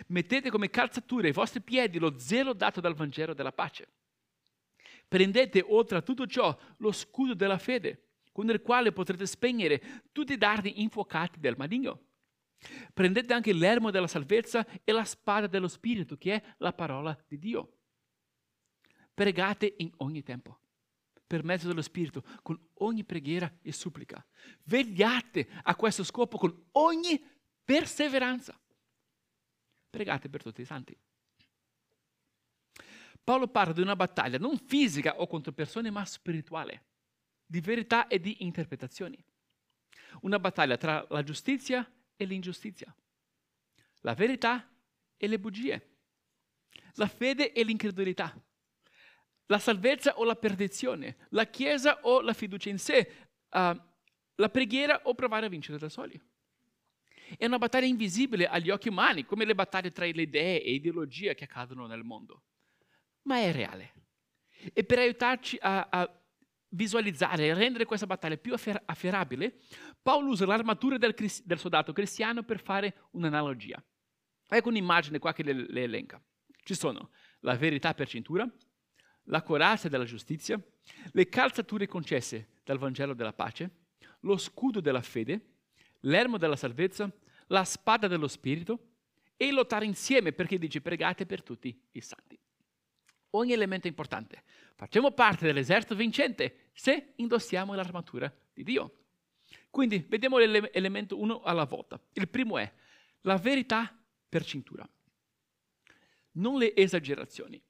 Mettete 0.09 0.51
come 0.51 0.71
calzatura 0.71 1.27
ai 1.27 1.33
vostri 1.33 1.61
piedi 1.61 1.99
lo 1.99 2.19
zelo 2.19 2.53
dato 2.53 2.81
dal 2.81 2.95
Vangelo 2.95 3.35
della 3.35 3.53
pace. 3.53 3.89
Prendete 5.07 5.65
oltre 5.67 5.99
a 5.99 6.03
tutto 6.03 6.27
ciò 6.27 6.57
lo 6.79 6.93
scudo 6.93 7.35
della 7.35 7.59
fede, 7.59 8.09
con 8.33 8.49
il 8.51 8.61
quale 8.61 8.93
potrete 8.93 9.27
spegnere 9.27 10.03
tutti 10.13 10.35
i 10.35 10.39
dardi 10.39 10.83
infuocati 10.83 11.41
del 11.41 11.55
maligno. 11.57 12.08
Prendete 12.93 13.33
anche 13.33 13.53
l'ermo 13.53 13.91
della 13.91 14.07
salvezza 14.07 14.67
e 14.85 14.93
la 14.93 15.05
spada 15.05 15.47
dello 15.47 15.69
Spirito, 15.69 16.17
che 16.17 16.35
è 16.35 16.55
la 16.59 16.73
parola 16.73 17.17
di 17.27 17.39
Dio. 17.39 17.73
Pregate 19.15 19.75
in 19.79 19.93
ogni 19.99 20.23
tempo, 20.23 20.61
per 21.27 21.45
mezzo 21.45 21.69
dello 21.69 21.83
Spirito, 21.83 22.25
con 22.43 22.59
ogni 22.75 23.05
preghiera 23.05 23.53
e 23.63 23.73
supplica. 23.73 24.25
Vegliate 24.65 25.49
a 25.63 25.75
questo 25.77 26.05
scopo 26.05 26.39
con 26.39 26.69
ogni 26.73 27.23
perseveranza. 27.65 28.59
Pregate 29.91 30.29
per 30.29 30.43
tutti 30.43 30.61
i 30.61 30.67
santi. 30.67 30.97
Paolo 33.23 33.49
parla 33.49 33.75
di 33.75 33.83
una 33.83 33.97
battaglia 33.97 34.39
non 34.39 34.57
fisica 34.57 35.21
o 35.21 35.27
contro 35.27 35.53
persone, 35.53 35.91
ma 35.91 36.05
spirituale, 36.05 36.85
di 37.45 37.61
verità 37.61 38.07
e 38.07 38.21
di 38.21 38.43
interpretazioni. 38.43 39.23
Una 40.23 40.39
battaglia 40.39 40.77
tra 40.79 41.07
la 41.11 41.23
giustizia 41.23 41.87
e 42.19 42.25
l'ingiustizia, 42.27 42.95
la 44.01 44.15
verità 44.15 44.69
e 45.17 45.27
le 45.27 45.39
bugie, 45.39 45.97
la 46.95 47.07
fede 47.07 47.53
e 47.53 47.63
l'incredulità, 47.63 48.37
la 49.47 49.59
salvezza 49.59 50.19
o 50.19 50.25
la 50.25 50.37
perdizione, 50.37 51.17
la 51.31 51.47
chiesa 51.47 52.01
o 52.03 52.21
la 52.21 52.35
fiducia 52.35 52.69
in 52.69 52.79
sé, 52.79 53.29
uh, 53.51 53.81
la 54.35 54.49
preghiera 54.51 55.01
o 55.05 55.15
provare 55.15 55.47
a 55.47 55.49
vincere 55.49 55.79
da 55.79 55.89
soli. 55.89 56.21
È 57.37 57.45
una 57.45 57.59
battaglia 57.59 57.87
invisibile 57.87 58.47
agli 58.47 58.71
occhi 58.71 58.89
umani, 58.89 59.25
come 59.25 59.45
le 59.45 59.55
battaglie 59.55 59.93
tra 59.93 60.05
le 60.05 60.23
idee 60.23 60.63
e 60.63 60.73
ideologie 60.73 61.35
che 61.35 61.45
accadono 61.45 61.87
nel 61.87 62.03
mondo. 62.03 62.43
Ma 63.23 63.39
è 63.39 63.53
reale. 63.53 63.93
E 64.73 64.83
per 64.85 64.99
aiutarci 64.99 65.57
a, 65.61 65.89
a 65.91 66.21
visualizzare 66.71 67.47
e 67.47 67.55
rendere 67.55 67.85
questa 67.85 68.07
battaglia 68.07 68.37
più 68.37 68.53
affer- 68.53 68.83
afferrabile, 68.85 69.61
Paolo 70.03 70.31
usa 70.31 70.47
l'armatura 70.47 70.99
del, 70.99 71.15
del, 71.45 71.59
soldato 71.59 71.93
cristiano 71.93 72.43
per 72.43 72.61
fare 72.61 73.09
un'analogia. 73.13 73.83
Ecco 74.49 74.69
un'immagine 74.69 75.19
qua 75.19 75.33
che 75.33 75.43
le, 75.43 75.53
le 75.53 75.83
elenca. 75.83 76.23
Ci 76.63 76.75
sono 76.75 77.11
la 77.41 77.57
verità 77.57 77.95
per 77.95 78.09
cintura, 78.09 78.49
la 79.25 79.43
corazza 79.43 79.89
della 79.89 80.05
giustizia, 80.05 80.61
le 81.13 81.29
calzature 81.29 81.87
concesse 81.87 82.49
dal 82.65 82.79
Vangelo 82.79 83.15
della 83.15 83.33
pace, 83.33 83.87
lo 84.21 84.37
scudo 84.37 84.81
della 84.81 85.03
fede, 85.03 85.55
l'ermo 86.01 86.39
della 86.39 86.57
salvezza, 86.57 87.11
la 87.49 87.65
spada 87.65 88.09
dello 88.09 88.29
Spirito 88.29 88.89
e 89.37 89.51
lottare 89.53 89.85
insieme 89.85 90.33
perché 90.33 90.59
dice 90.59 90.81
pregate 90.81 91.25
per 91.25 91.43
tutti 91.43 91.79
i 91.93 92.01
santi. 92.01 92.39
Ogni 93.31 93.53
elemento 93.53 93.87
è 93.87 93.91
importante. 93.91 94.43
Facciamo 94.75 95.11
parte 95.13 95.47
dell'esercito 95.47 95.95
vincente 95.95 96.71
se 96.73 97.13
indossiamo 97.17 97.75
l'armatura 97.75 98.33
di 98.53 98.63
Dio. 98.63 98.95
Quindi 99.71 100.05
vediamo 100.09 100.39
l'elemento 100.39 101.19
uno 101.19 101.43
alla 101.43 101.65
volta. 101.65 102.01
Il 102.13 102.29
primo 102.29 102.59
è 102.59 102.73
la 103.23 103.37
verità 103.37 103.97
per 104.29 104.45
cintura. 104.45 104.89
Non 106.33 106.59
le 106.59 106.75
esagerazioni, 106.75 107.61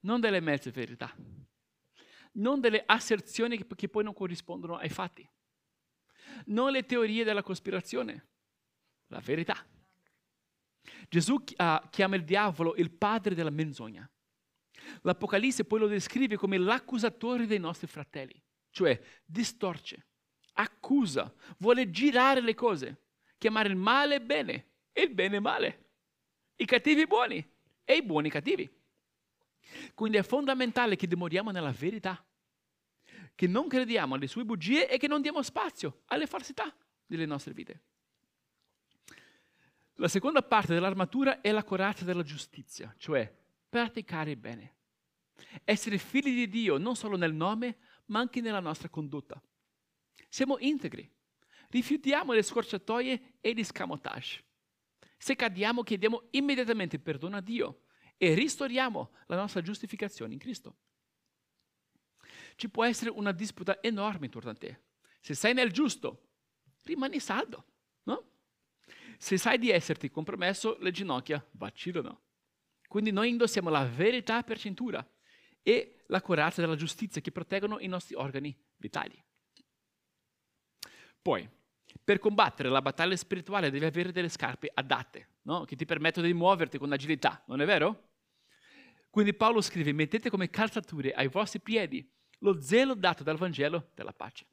non 0.00 0.20
delle 0.20 0.40
mezze 0.40 0.70
verità, 0.70 1.14
non 2.32 2.60
delle 2.60 2.82
asserzioni 2.84 3.64
che 3.64 3.88
poi 3.88 4.04
non 4.04 4.12
corrispondono 4.12 4.76
ai 4.76 4.90
fatti 4.90 5.28
non 6.46 6.70
le 6.70 6.84
teorie 6.84 7.24
della 7.24 7.42
cospirazione, 7.42 8.26
la 9.08 9.20
verità. 9.20 9.64
Gesù 11.08 11.34
uh, 11.34 11.88
chiama 11.90 12.16
il 12.16 12.24
diavolo 12.24 12.74
il 12.76 12.90
padre 12.90 13.34
della 13.34 13.50
menzogna. 13.50 14.08
L'Apocalisse 15.02 15.64
poi 15.64 15.80
lo 15.80 15.86
descrive 15.86 16.36
come 16.36 16.58
l'accusatore 16.58 17.46
dei 17.46 17.58
nostri 17.58 17.86
fratelli, 17.86 18.40
cioè 18.70 19.00
distorce, 19.24 20.06
accusa, 20.54 21.32
vuole 21.58 21.90
girare 21.90 22.40
le 22.40 22.54
cose, 22.54 23.04
chiamare 23.38 23.68
il 23.68 23.76
male 23.76 24.20
bene 24.20 24.70
e 24.92 25.02
il 25.02 25.14
bene 25.14 25.40
male, 25.40 25.90
i 26.56 26.64
cattivi 26.64 27.06
buoni 27.06 27.44
e 27.84 27.94
i 27.94 28.02
buoni 28.02 28.30
cattivi. 28.30 28.70
Quindi 29.94 30.18
è 30.18 30.22
fondamentale 30.22 30.96
che 30.96 31.06
dimoriamo 31.06 31.50
nella 31.50 31.72
verità 31.72 32.24
che 33.34 33.46
non 33.46 33.68
crediamo 33.68 34.14
alle 34.14 34.26
sue 34.26 34.44
bugie 34.44 34.88
e 34.88 34.96
che 34.96 35.08
non 35.08 35.20
diamo 35.20 35.42
spazio 35.42 36.02
alle 36.06 36.26
falsità 36.26 36.74
delle 37.04 37.26
nostre 37.26 37.52
vite. 37.52 37.82
La 39.96 40.08
seconda 40.08 40.42
parte 40.42 40.74
dell'armatura 40.74 41.40
è 41.40 41.50
la 41.52 41.64
corazza 41.64 42.04
della 42.04 42.22
giustizia, 42.22 42.94
cioè 42.98 43.32
praticare 43.68 44.36
bene. 44.36 44.74
Essere 45.64 45.98
figli 45.98 46.34
di 46.34 46.48
Dio 46.48 46.78
non 46.78 46.96
solo 46.96 47.16
nel 47.16 47.34
nome, 47.34 47.78
ma 48.06 48.20
anche 48.20 48.40
nella 48.40 48.60
nostra 48.60 48.88
condotta. 48.88 49.40
Siamo 50.28 50.58
integri, 50.58 51.10
rifiutiamo 51.68 52.32
le 52.32 52.42
scorciatoie 52.42 53.38
e 53.40 53.52
gli 53.52 53.64
scamotage. 53.64 54.44
Se 55.16 55.34
cadiamo, 55.34 55.82
chiediamo 55.82 56.28
immediatamente 56.30 56.98
perdono 56.98 57.36
a 57.36 57.40
Dio 57.40 57.82
e 58.18 58.34
ristoriamo 58.34 59.12
la 59.26 59.36
nostra 59.36 59.62
giustificazione 59.62 60.34
in 60.34 60.38
Cristo 60.38 60.76
ci 62.56 62.70
può 62.70 62.84
essere 62.84 63.10
una 63.10 63.32
disputa 63.32 63.80
enorme 63.82 64.26
intorno 64.26 64.50
a 64.50 64.54
te. 64.54 64.80
Se 65.20 65.34
sei 65.34 65.54
nel 65.54 65.70
giusto, 65.70 66.30
rimani 66.84 67.20
saldo? 67.20 67.64
Se 69.18 69.38
sai 69.38 69.58
di 69.58 69.70
esserti 69.70 70.10
compromesso, 70.10 70.76
le 70.80 70.90
ginocchia 70.90 71.44
vacillano. 71.52 72.22
Quindi 72.86 73.10
noi 73.10 73.30
indossiamo 73.30 73.70
la 73.70 73.84
verità 73.84 74.42
per 74.42 74.58
cintura 74.58 75.06
e 75.62 76.04
la 76.06 76.22
corazza 76.22 76.60
della 76.60 76.76
giustizia 76.76 77.20
che 77.20 77.32
proteggono 77.32 77.78
i 77.80 77.86
nostri 77.86 78.14
organi 78.14 78.56
vitali. 78.76 79.20
Poi, 81.20 81.48
per 82.04 82.18
combattere 82.18 82.68
la 82.68 82.82
battaglia 82.82 83.16
spirituale 83.16 83.70
devi 83.70 83.84
avere 83.84 84.12
delle 84.12 84.28
scarpe 84.28 84.70
adatte, 84.72 85.38
no? 85.42 85.64
che 85.64 85.74
ti 85.74 85.84
permettono 85.84 86.26
di 86.26 86.34
muoverti 86.34 86.78
con 86.78 86.92
agilità, 86.92 87.42
non 87.46 87.60
è 87.60 87.66
vero? 87.66 88.10
Quindi 89.10 89.34
Paolo 89.34 89.60
scrive, 89.60 89.92
mettete 89.92 90.30
come 90.30 90.50
calzature 90.50 91.12
ai 91.12 91.28
vostri 91.28 91.60
piedi 91.60 92.08
lo 92.40 92.60
zelo 92.60 92.94
dato 92.94 93.24
dal 93.24 93.38
Vangelo 93.38 93.90
della 93.94 94.12
pace. 94.12 94.46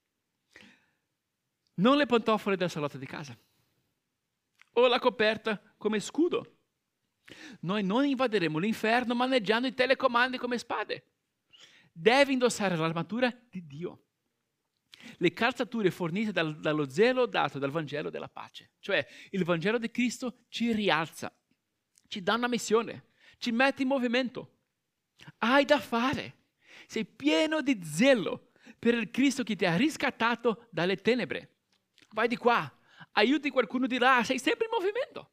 Non 1.76 1.98
le 1.98 2.06
pantofole 2.06 2.56
del 2.56 2.70
salotto 2.70 2.98
di 2.98 3.06
casa 3.06 3.38
o 4.74 4.88
la 4.88 5.00
coperta 5.00 5.62
come 5.78 6.00
scudo. 6.00 6.58
Noi 7.62 7.84
non 7.84 8.06
invaderemo 8.06 8.58
l'inferno 8.58 9.16
maneggiando 9.16 9.68
i 9.68 9.74
telecomandi 9.74 10.38
come 10.38 10.58
spade. 10.58 11.12
Devi 11.92 12.34
indossare 12.34 12.76
l'armatura 12.76 13.34
di 13.50 13.66
Dio. 13.66 14.06
Le 15.18 15.34
calzature 15.34 15.92
fornite 15.92 16.32
dal, 16.32 16.60
dallo 16.60 16.90
zelo 16.90 17.26
dato 17.26 17.60
dal 17.60 17.72
Vangelo 17.72 18.10
della 18.10 18.30
pace. 18.30 18.72
Cioè 18.80 19.06
il 19.32 19.44
Vangelo 19.44 19.78
di 19.78 19.92
Cristo 19.92 20.46
ci 20.50 20.72
rialza, 20.72 21.34
ci 22.08 22.24
dà 22.24 22.36
una 22.36 22.48
missione, 22.48 23.10
ci 23.38 23.52
mette 23.52 23.84
in 23.84 23.90
movimento. 23.90 24.60
Hai 25.40 25.66
da 25.66 25.80
fare. 25.80 26.42
Sei 26.88 27.06
pieno 27.06 27.62
di 27.62 27.80
zelo 27.84 28.52
per 28.80 28.96
il 28.96 29.10
Cristo 29.12 29.44
che 29.44 29.56
ti 29.56 29.66
ha 29.66 29.76
riscattato 29.76 30.68
dalle 30.72 30.98
tenebre. 30.98 31.58
Vai 32.10 32.28
di 32.28 32.38
qua, 32.38 32.72
aiuti 33.14 33.50
qualcuno 33.50 33.88
di 33.88 33.98
là, 33.98 34.22
sei 34.24 34.40
sempre 34.40 34.66
in 34.66 34.72
movimento. 34.72 35.32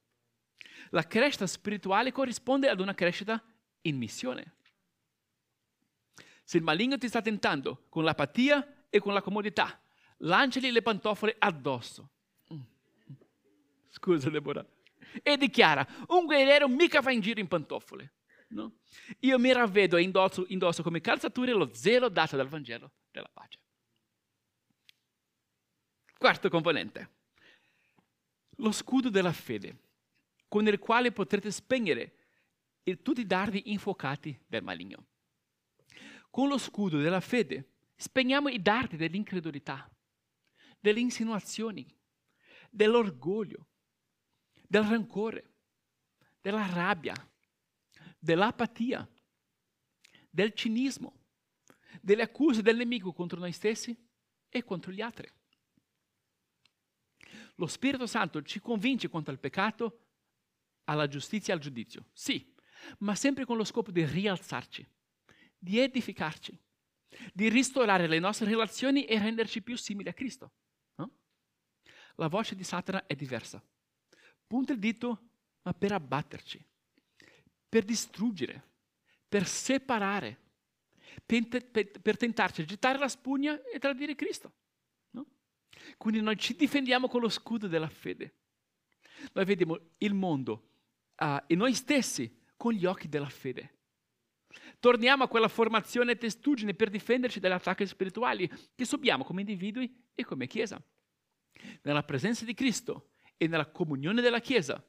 La 0.90 1.06
crescita 1.06 1.46
spirituale 1.46 2.12
corrisponde 2.12 2.68
ad 2.68 2.80
una 2.80 2.94
crescita 2.94 3.42
in 3.82 3.96
missione. 3.96 4.56
Se 6.42 6.56
il 6.56 6.62
maligno 6.64 6.98
ti 6.98 7.08
sta 7.08 7.22
tentando 7.22 7.86
con 7.88 8.02
l'apatia 8.02 8.86
e 8.88 8.98
con 8.98 9.12
la 9.12 9.22
comodità, 9.22 9.80
lanciali 10.18 10.72
le 10.72 10.82
pantofole 10.82 11.36
addosso. 11.38 12.10
Mm. 12.52 12.60
Scusa, 13.88 14.30
Deborah. 14.30 14.66
E 15.22 15.36
dichiara, 15.36 15.86
un 16.08 16.24
guerriero 16.24 16.68
mica 16.68 17.02
fa 17.02 17.12
in 17.12 17.20
giro 17.20 17.40
in 17.40 17.46
pantofole. 17.46 18.14
No? 18.48 18.78
Io 19.20 19.38
mi 19.38 19.52
ravvedo 19.52 19.96
e 19.96 20.02
indosso, 20.02 20.44
indosso 20.48 20.82
come 20.82 21.00
calzature 21.00 21.52
lo 21.52 21.72
zelo 21.72 22.08
dato 22.08 22.36
dal 22.36 22.48
Vangelo 22.48 22.94
della 23.12 23.30
pace. 23.32 23.58
Quarto 26.18 26.48
componente. 26.48 27.18
Lo 28.60 28.72
scudo 28.72 29.08
della 29.08 29.32
fede, 29.32 29.78
con 30.46 30.66
il 30.66 30.78
quale 30.78 31.12
potrete 31.12 31.50
spegnere 31.50 32.16
tutti 33.02 33.20
i 33.20 33.26
dardi 33.26 33.70
infuocati 33.70 34.38
del 34.46 34.62
maligno. 34.62 35.06
Con 36.28 36.48
lo 36.48 36.58
scudo 36.58 36.98
della 36.98 37.20
fede 37.20 37.70
spegniamo 37.96 38.48
i 38.48 38.60
dardi 38.60 38.96
dell'incredulità, 38.96 39.90
delle 40.78 41.00
insinuazioni, 41.00 41.86
dell'orgoglio, 42.68 43.68
del 44.66 44.82
rancore, 44.82 45.54
della 46.40 46.66
rabbia, 46.66 47.14
dell'apatia, 48.18 49.08
del 50.28 50.52
cinismo, 50.52 51.14
delle 52.02 52.22
accuse 52.22 52.60
del 52.60 52.76
nemico 52.76 53.12
contro 53.12 53.38
noi 53.38 53.52
stessi 53.52 53.96
e 54.48 54.64
contro 54.64 54.92
gli 54.92 55.00
altri. 55.00 55.28
Lo 57.60 57.66
Spirito 57.66 58.06
Santo 58.06 58.42
ci 58.42 58.58
convince 58.58 59.10
contro 59.10 59.34
il 59.34 59.38
peccato, 59.38 60.06
alla 60.84 61.06
giustizia 61.06 61.52
e 61.52 61.56
al 61.58 61.62
giudizio, 61.62 62.06
sì, 62.14 62.54
ma 63.00 63.14
sempre 63.14 63.44
con 63.44 63.58
lo 63.58 63.64
scopo 63.64 63.90
di 63.90 64.02
rialzarci, 64.02 64.88
di 65.58 65.78
edificarci, 65.78 66.58
di 67.34 67.50
ristorare 67.50 68.06
le 68.06 68.18
nostre 68.18 68.48
relazioni 68.48 69.04
e 69.04 69.18
renderci 69.18 69.60
più 69.60 69.76
simili 69.76 70.08
a 70.08 70.14
Cristo. 70.14 70.52
No? 70.94 71.10
La 72.14 72.28
voce 72.28 72.54
di 72.54 72.64
Satana 72.64 73.04
è 73.06 73.14
diversa. 73.14 73.62
Punta 74.46 74.72
il 74.72 74.78
dito, 74.78 75.28
ma 75.60 75.74
per 75.74 75.92
abbatterci, 75.92 76.66
per 77.68 77.84
distruggere, 77.84 78.68
per 79.28 79.46
separare, 79.46 80.40
per, 81.26 81.46
per, 81.70 82.00
per 82.00 82.16
tentarci 82.16 82.62
a 82.62 82.64
gettare 82.64 82.96
la 82.96 83.08
spugna 83.08 83.62
e 83.64 83.78
tradire 83.78 84.14
Cristo. 84.14 84.50
Quindi 85.96 86.20
noi 86.20 86.36
ci 86.36 86.54
difendiamo 86.54 87.08
con 87.08 87.20
lo 87.20 87.28
scudo 87.28 87.66
della 87.66 87.88
fede. 87.88 88.34
Noi 89.32 89.44
vediamo 89.44 89.78
il 89.98 90.14
mondo 90.14 90.70
uh, 91.16 91.42
e 91.46 91.54
noi 91.54 91.74
stessi 91.74 92.38
con 92.56 92.72
gli 92.72 92.84
occhi 92.86 93.08
della 93.08 93.28
fede. 93.28 93.78
Torniamo 94.78 95.24
a 95.24 95.28
quella 95.28 95.48
formazione 95.48 96.16
testuggine 96.16 96.74
per 96.74 96.90
difenderci 96.90 97.38
dagli 97.38 97.52
attacchi 97.52 97.86
spirituali 97.86 98.50
che 98.74 98.84
subiamo 98.84 99.24
come 99.24 99.40
individui 99.40 100.08
e 100.14 100.24
come 100.24 100.46
Chiesa. 100.46 100.82
Nella 101.82 102.02
presenza 102.02 102.44
di 102.44 102.54
Cristo 102.54 103.10
e 103.36 103.46
nella 103.46 103.70
comunione 103.70 104.22
della 104.22 104.40
Chiesa, 104.40 104.82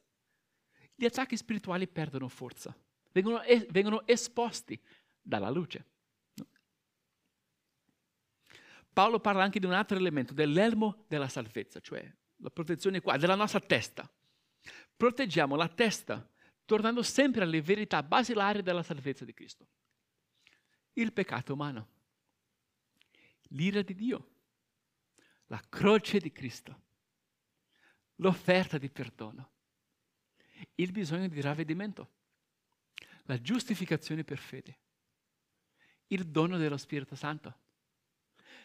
gli 0.95 1.05
attacchi 1.05 1.35
spirituali 1.37 1.87
perdono 1.87 2.27
forza, 2.27 2.75
vengono, 3.11 3.41
vengono 3.69 4.07
esposti 4.07 4.79
dalla 5.21 5.49
luce. 5.49 5.90
Paolo 8.93 9.19
parla 9.19 9.43
anche 9.43 9.59
di 9.59 9.65
un 9.65 9.73
altro 9.73 9.97
elemento, 9.97 10.33
dell'elmo 10.33 11.05
della 11.07 11.29
salvezza, 11.29 11.79
cioè 11.79 12.11
la 12.37 12.49
protezione 12.49 12.99
qua, 12.99 13.17
della 13.17 13.35
nostra 13.35 13.59
testa. 13.59 14.09
Proteggiamo 14.95 15.55
la 15.55 15.67
testa 15.67 16.27
tornando 16.65 17.01
sempre 17.03 17.43
alle 17.43 17.61
verità 17.61 18.03
basilari 18.03 18.61
della 18.61 18.83
salvezza 18.83 19.25
di 19.25 19.33
Cristo. 19.33 19.67
Il 20.93 21.13
peccato 21.13 21.53
umano, 21.53 21.87
l'ira 23.49 23.81
di 23.81 23.95
Dio, 23.95 24.29
la 25.47 25.61
croce 25.69 26.19
di 26.19 26.31
Cristo, 26.31 26.81
l'offerta 28.15 28.77
di 28.77 28.89
perdono, 28.89 29.51
il 30.75 30.91
bisogno 30.91 31.27
di 31.27 31.41
ravvedimento, 31.41 32.09
la 33.23 33.39
giustificazione 33.39 34.23
per 34.23 34.37
fede, 34.37 34.79
il 36.07 36.27
dono 36.27 36.57
dello 36.57 36.77
Spirito 36.77 37.15
Santo, 37.15 37.59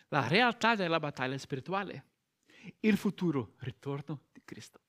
la 0.08 0.26
realtà 0.28 0.74
della 0.74 1.00
battaglia 1.00 1.38
spirituale, 1.38 2.04
il 2.80 2.96
futuro 2.96 3.54
ritorno 3.58 4.24
di 4.32 4.42
Cristo. 4.44 4.80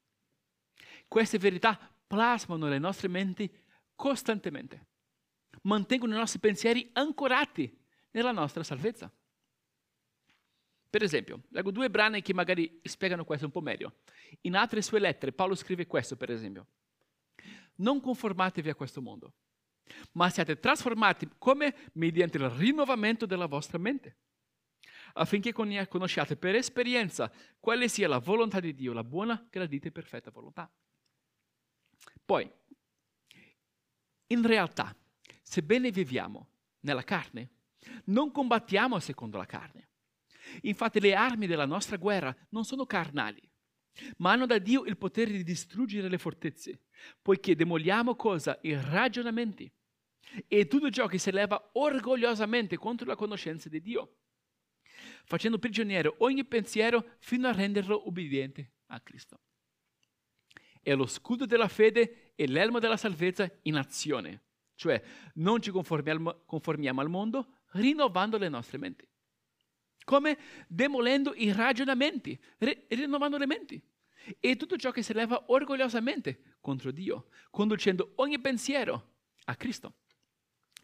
Queste 1.08 1.38
verità 1.38 1.78
plasmano 2.06 2.68
le 2.68 2.80
nostre 2.80 3.08
menti 3.08 3.50
costantemente, 3.96 4.86
mantengono 5.64 6.14
i 6.14 6.18
nostri 6.18 6.40
pensieri 6.40 6.90
ancorati 6.94 7.76
nella 8.12 8.32
nostra 8.32 8.64
salvezza. 8.64 9.12
Per 10.90 11.04
esempio, 11.04 11.44
leggo 11.50 11.72
due 11.72 11.90
brani 11.90 12.22
che 12.22 12.34
magari 12.34 12.80
spiegano 12.84 13.26
questo 13.26 13.46
un 13.46 13.52
po' 13.52 13.62
meglio. 13.62 13.98
In 14.42 14.56
altre 14.56 14.82
sue 14.82 15.00
lettere 15.00 15.34
Paolo 15.34 15.56
scrive 15.56 15.86
questo, 15.86 16.16
per 16.16 16.32
esempio. 16.32 16.68
Non 17.76 18.00
conformatevi 18.02 18.70
a 18.70 18.76
questo 18.76 19.02
mondo, 19.02 19.34
ma 20.14 20.30
siate 20.30 20.60
trasformati 20.60 21.30
come 21.38 21.76
mediante 21.94 22.38
il 22.38 22.50
rinnovamento 22.50 23.26
della 23.26 23.46
vostra 23.46 23.78
mente, 23.78 24.16
affinché 25.18 25.52
conosciate 25.52 26.36
per 26.36 26.56
esperienza 26.56 27.32
quale 27.60 27.88
sia 27.88 28.08
la 28.08 28.20
volontà 28.20 28.60
di 28.60 28.74
Dio, 28.74 28.94
la 28.94 29.04
buona, 29.04 29.46
gradita 29.50 29.88
e 29.88 29.92
perfetta 29.92 30.32
volontà. 30.32 30.72
Poi, 32.26 32.50
in 34.28 34.46
realtà, 34.46 34.96
sebbene 35.42 35.92
viviamo 35.92 36.50
nella 36.82 37.04
carne, 37.04 37.50
non 38.06 38.32
combattiamo 38.32 39.00
secondo 39.00 39.38
la 39.38 39.46
carne. 39.46 39.90
Infatti 40.62 41.00
le 41.00 41.14
armi 41.14 41.48
della 41.48 41.66
nostra 41.66 41.98
guerra 41.98 42.36
non 42.50 42.66
sono 42.66 42.86
carnali, 42.86 43.42
ma 44.18 44.32
hanno 44.32 44.46
da 44.46 44.58
Dio 44.58 44.86
il 44.86 44.98
potere 44.98 45.32
di 45.32 45.44
distruggere 45.44 46.10
le 46.10 46.18
fortezze, 46.18 46.82
poiché 47.22 47.56
demoliamo 47.56 48.16
cosa? 48.16 48.58
I 48.62 48.74
ragionamenti 48.80 49.72
e 50.48 50.68
tutto 50.68 50.90
ciò 50.90 51.08
che 51.08 51.18
si 51.18 51.30
eleva 51.30 51.72
orgogliosamente 51.74 52.78
contro 52.78 53.08
la 53.08 53.16
conoscenza 53.16 53.70
di 53.70 53.82
Dio, 53.82 54.18
facendo 55.28 55.60
prigioniero 55.60 56.16
ogni 56.20 56.44
pensiero 56.44 57.18
fino 57.20 57.48
a 57.48 57.52
renderlo 57.52 58.08
obbediente 58.08 58.72
a 58.88 59.00
Cristo 59.02 59.40
è 60.88 60.96
lo 60.96 61.06
scudo 61.06 61.46
della 61.46 61.68
fede 61.68 62.32
e 62.34 62.48
l'elmo 62.48 62.80
della 62.80 62.96
salvezza 62.96 63.52
in 63.64 63.76
azione. 63.76 64.44
Cioè 64.74 65.04
non 65.34 65.62
ci 65.62 65.70
conformiamo, 65.70 66.44
conformiamo 66.46 67.02
al 67.02 67.10
mondo 67.10 67.58
rinnovando 67.72 68.38
le 68.38 68.48
nostre 68.48 68.78
menti. 68.78 69.06
Come 70.06 70.38
demolendo 70.70 71.34
i 71.36 71.52
ragionamenti, 71.52 72.40
re, 72.60 72.86
rinnovando 72.88 73.38
le 73.38 73.46
menti. 73.46 73.86
E 74.40 74.56
tutto 74.56 74.78
ciò 74.78 74.92
che 74.92 75.02
si 75.02 75.12
leva 75.12 75.44
orgogliosamente 75.48 76.56
contro 76.62 76.92
Dio, 76.92 77.28
conducendo 77.50 78.14
ogni 78.16 78.40
pensiero 78.40 79.16
a 79.44 79.56
Cristo. 79.58 79.96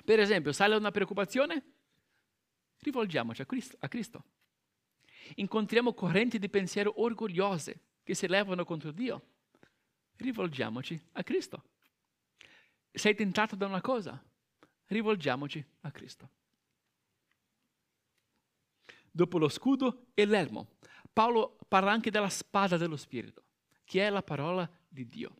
Per 0.03 0.19
esempio, 0.19 0.51
sale 0.51 0.75
una 0.75 0.91
preoccupazione? 0.91 1.75
Rivolgiamoci 2.83 3.41
a 3.41 3.45
Cristo. 3.45 3.77
A 3.79 3.87
Cristo. 3.87 4.23
Incontriamo 5.35 5.93
correnti 5.93 6.37
di 6.37 6.49
pensiero 6.49 7.01
orgogliose 7.01 7.79
che 8.03 8.13
si 8.13 8.27
levano 8.27 8.63
contro 8.63 8.91
Dio 8.91 9.33
rivolgiamoci 10.17 10.99
a 11.13 11.23
Cristo. 11.23 11.63
Sei 12.91 13.15
tentato 13.15 13.55
da 13.55 13.65
una 13.65 13.81
cosa, 13.81 14.21
rivolgiamoci 14.87 15.63
a 15.81 15.91
Cristo. 15.91 16.29
Dopo 19.11 19.37
lo 19.37 19.49
scudo 19.49 20.07
e 20.13 20.25
l'elmo, 20.25 20.77
Paolo 21.11 21.57
parla 21.67 21.91
anche 21.91 22.09
della 22.09 22.29
spada 22.29 22.77
dello 22.77 22.97
Spirito, 22.97 23.43
che 23.83 24.05
è 24.05 24.09
la 24.09 24.23
parola 24.23 24.69
di 24.87 25.07
Dio. 25.07 25.35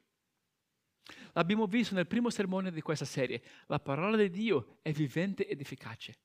L'abbiamo 1.34 1.65
visto 1.65 1.95
nel 1.95 2.08
primo 2.08 2.29
sermone 2.29 2.71
di 2.71 2.82
questa 2.82 3.06
serie. 3.06 3.41
La 3.67 3.79
parola 3.79 4.15
di 4.15 4.29
Dio 4.29 4.77
è 4.82 4.91
vivente 4.91 5.47
ed 5.47 5.60
efficace. 5.60 6.17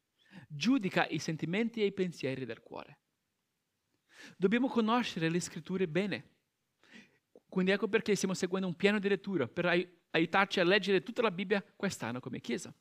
Giudica 0.48 1.06
i 1.08 1.18
sentimenti 1.18 1.82
e 1.82 1.86
i 1.86 1.92
pensieri 1.92 2.44
del 2.44 2.60
cuore. 2.62 2.98
Dobbiamo 4.36 4.68
conoscere 4.68 5.28
le 5.28 5.40
scritture 5.40 5.86
bene 5.86 6.36
quindi 7.48 7.70
ecco 7.70 7.88
perché 7.88 8.14
stiamo 8.14 8.34
seguendo 8.34 8.68
un 8.68 8.76
piano 8.76 8.98
di 8.98 9.08
lettura 9.08 9.48
per 9.48 9.66
aiutarci 10.10 10.60
a 10.60 10.64
leggere 10.64 11.02
tutta 11.02 11.22
la 11.22 11.30
Bibbia 11.30 11.64
quest'anno 11.76 12.20
come 12.20 12.40
Chiesa. 12.40 12.72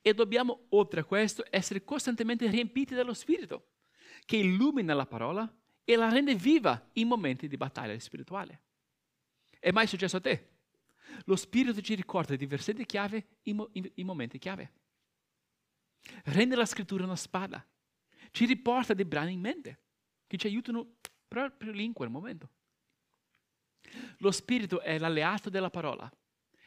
E 0.00 0.14
dobbiamo, 0.14 0.66
oltre 0.70 1.00
a 1.00 1.04
questo, 1.04 1.44
essere 1.50 1.82
costantemente 1.82 2.48
riempiti 2.48 2.94
dallo 2.94 3.14
Spirito, 3.14 3.70
che 4.24 4.36
illumina 4.36 4.94
la 4.94 5.06
parola 5.06 5.50
e 5.82 5.96
la 5.96 6.10
rende 6.10 6.34
viva 6.34 6.90
in 6.94 7.08
momenti 7.08 7.48
di 7.48 7.56
battaglia 7.56 7.98
spirituale. 7.98 8.62
È 9.58 9.70
mai 9.70 9.86
successo 9.86 10.18
a 10.18 10.20
te? 10.20 10.50
Lo 11.24 11.34
Spirito 11.34 11.80
ci 11.80 11.94
ricorda 11.94 12.36
di 12.36 12.46
versetti 12.46 12.84
chiave 12.84 13.38
in, 13.44 13.66
in, 13.72 13.90
in 13.94 14.06
momenti 14.06 14.38
chiave. 14.38 14.72
Rende 16.24 16.56
la 16.56 16.66
scrittura 16.66 17.04
una 17.04 17.16
spada. 17.16 17.64
Ci 18.30 18.44
riporta 18.44 18.94
dei 18.94 19.04
brani 19.04 19.32
in 19.32 19.40
mente 19.40 19.80
che 20.26 20.36
ci 20.36 20.46
aiutano 20.46 20.96
proprio 21.26 21.72
lì 21.72 21.84
in 21.84 21.92
quel 21.92 22.10
momento. 22.10 22.50
Lo 24.18 24.30
Spirito 24.30 24.80
è 24.80 24.98
l'alleato 24.98 25.50
della 25.50 25.70
parola 25.70 26.10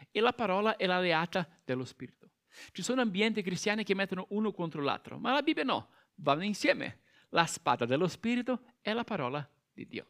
e 0.10 0.20
la 0.20 0.34
parola 0.34 0.76
è 0.76 0.86
l'alleata 0.86 1.48
dello 1.64 1.86
Spirito. 1.86 2.30
Ci 2.72 2.82
sono 2.82 3.02
ambienti 3.02 3.42
cristiani 3.42 3.84
che 3.84 3.96
mettono 3.96 4.26
uno 4.30 4.52
contro 4.52 4.82
l'altro, 4.82 5.18
ma 5.18 5.32
la 5.32 5.42
Bibbia 5.42 5.64
no, 5.64 5.90
vanno 6.16 6.44
insieme. 6.44 7.02
La 7.30 7.46
spada 7.46 7.86
dello 7.86 8.08
Spirito 8.08 8.64
è 8.82 8.92
la 8.92 9.04
parola 9.04 9.48
di 9.72 9.88
Dio. 9.88 10.06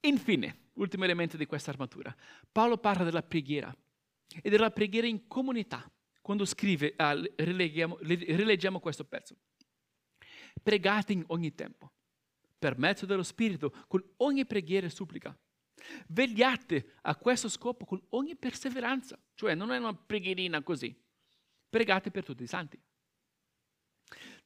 Infine, 0.00 0.70
ultimo 0.74 1.04
elemento 1.04 1.36
di 1.36 1.46
questa 1.46 1.70
armatura, 1.70 2.14
Paolo 2.50 2.78
parla 2.78 3.04
della 3.04 3.22
preghiera, 3.22 3.74
e 4.40 4.48
della 4.48 4.70
preghiera 4.70 5.06
in 5.06 5.26
comunità 5.26 5.88
quando 6.22 6.44
scrive, 6.44 6.94
ah, 6.96 7.20
rileggiamo, 7.36 7.98
rileggiamo 8.00 8.80
questo 8.80 9.04
pezzo. 9.04 9.36
Pregate 10.62 11.12
in 11.12 11.24
ogni 11.28 11.54
tempo, 11.54 11.92
per 12.58 12.78
mezzo 12.78 13.04
dello 13.04 13.24
Spirito, 13.24 13.84
con 13.88 14.02
ogni 14.18 14.46
preghiera 14.46 14.86
e 14.86 14.90
supplica. 14.90 15.36
Vegliate 16.08 16.94
a 17.02 17.16
questo 17.16 17.48
scopo 17.48 17.84
con 17.84 18.00
ogni 18.10 18.36
perseveranza, 18.36 19.20
cioè 19.34 19.54
non 19.54 19.72
è 19.72 19.78
una 19.78 19.94
preghierina 19.94 20.62
così. 20.62 20.96
Pregate 21.68 22.10
per 22.12 22.24
tutti 22.24 22.44
i 22.44 22.46
santi. 22.46 22.80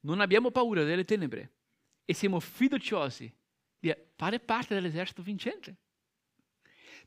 Non 0.00 0.20
abbiamo 0.20 0.50
paura 0.50 0.82
delle 0.82 1.04
tenebre 1.04 1.56
e 2.04 2.14
siamo 2.14 2.40
fiduciosi 2.40 3.30
di 3.78 3.94
fare 4.14 4.40
parte 4.40 4.74
dell'esercito 4.74 5.22
vincente. 5.22 5.76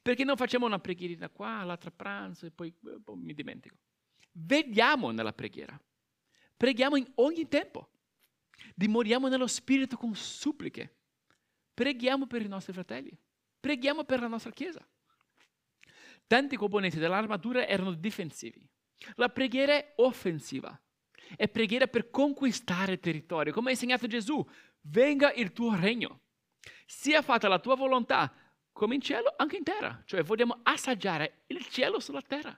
Perché 0.01 0.23
non 0.23 0.37
facciamo 0.37 0.65
una 0.65 0.79
preghierina 0.79 1.29
qua, 1.29 1.63
l'altra 1.63 1.89
pranzo 1.89 2.45
e 2.45 2.51
poi, 2.51 2.71
poi 2.71 2.99
boh, 2.99 3.15
mi 3.15 3.33
dimentico. 3.33 3.77
Vediamo 4.41 5.11
nella 5.11 5.33
preghiera. 5.33 5.79
Preghiamo 6.55 6.95
in 6.95 7.09
ogni 7.15 7.47
tempo. 7.47 7.91
Dimoriamo 8.73 9.27
nello 9.27 9.47
spirito 9.47 9.97
con 9.97 10.15
suppliche. 10.15 10.95
Preghiamo 11.73 12.27
per 12.27 12.41
i 12.41 12.47
nostri 12.47 12.73
fratelli. 12.73 13.17
Preghiamo 13.59 14.05
per 14.05 14.21
la 14.21 14.27
nostra 14.27 14.51
Chiesa. 14.51 14.85
Tanti 16.25 16.55
componenti 16.55 16.99
dell'armatura 16.99 17.67
erano 17.67 17.93
difensivi. 17.93 18.65
La 19.15 19.29
preghiera 19.29 19.73
è 19.73 19.93
offensiva. 19.97 20.79
È 21.35 21.47
preghiera 21.49 21.87
per 21.87 22.09
conquistare 22.09 22.99
territorio. 22.99 23.51
Come 23.51 23.69
ha 23.69 23.71
insegnato 23.71 24.07
Gesù, 24.07 24.45
venga 24.81 25.33
il 25.33 25.51
tuo 25.51 25.75
regno. 25.75 26.21
Sia 26.85 27.21
fatta 27.21 27.47
la 27.47 27.59
tua 27.59 27.75
volontà, 27.75 28.33
come 28.71 28.95
in 28.95 29.01
cielo, 29.01 29.33
anche 29.35 29.57
in 29.57 29.63
terra. 29.63 30.01
Cioè 30.05 30.23
vogliamo 30.23 30.59
assaggiare 30.63 31.43
il 31.47 31.65
cielo 31.67 31.99
sulla 31.99 32.21
terra. 32.21 32.57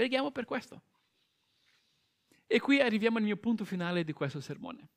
Preghiamo 0.00 0.30
per 0.30 0.46
questo. 0.46 0.80
E 2.46 2.58
qui 2.58 2.80
arriviamo 2.80 3.18
al 3.18 3.22
mio 3.22 3.36
punto 3.36 3.66
finale 3.66 4.02
di 4.02 4.14
questo 4.14 4.40
sermone. 4.40 4.88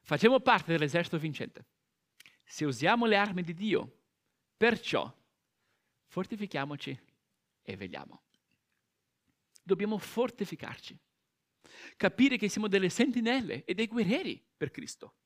Facciamo 0.00 0.40
parte 0.40 0.72
dell'esercito 0.72 1.18
vincente. 1.18 1.66
Se 2.42 2.64
usiamo 2.64 3.04
le 3.04 3.16
armi 3.16 3.42
di 3.42 3.52
Dio, 3.52 3.98
perciò 4.56 5.14
fortifichiamoci 6.06 6.98
e 7.60 7.76
vegliamo. 7.76 8.22
Dobbiamo 9.62 9.98
fortificarci. 9.98 10.98
Capire 11.98 12.38
che 12.38 12.48
siamo 12.48 12.66
delle 12.66 12.88
sentinelle 12.88 13.62
e 13.66 13.74
dei 13.74 13.86
guerrieri 13.88 14.42
per 14.56 14.70
Cristo. 14.70 15.16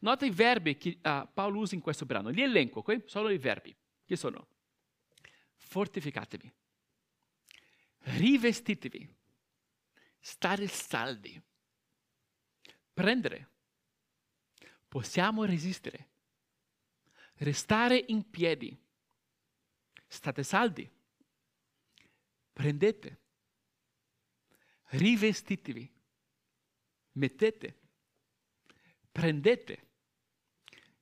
Nota 0.00 0.26
i 0.26 0.30
verbi 0.30 0.76
che 0.76 0.98
uh, 1.02 1.26
Paolo 1.32 1.60
usa 1.60 1.74
in 1.74 1.80
questo 1.80 2.04
brano. 2.04 2.28
Li 2.28 2.42
elenco, 2.42 2.80
okay? 2.80 3.02
solo 3.06 3.30
i 3.30 3.38
verbi. 3.38 3.74
Che 4.04 4.16
sono? 4.16 4.46
Fortificatevi. 5.56 6.52
Rivestitevi. 8.16 9.16
Stare 10.18 10.66
saldi. 10.68 11.40
Prendere. 12.92 13.48
Possiamo 14.86 15.44
resistere. 15.44 16.08
Restare 17.34 18.04
in 18.08 18.28
piedi. 18.30 18.76
State 20.06 20.42
saldi. 20.42 20.90
Prendete. 22.52 23.20
Rivestitevi. 24.90 25.92
Mettete 27.12 27.78
prendete, 29.18 29.86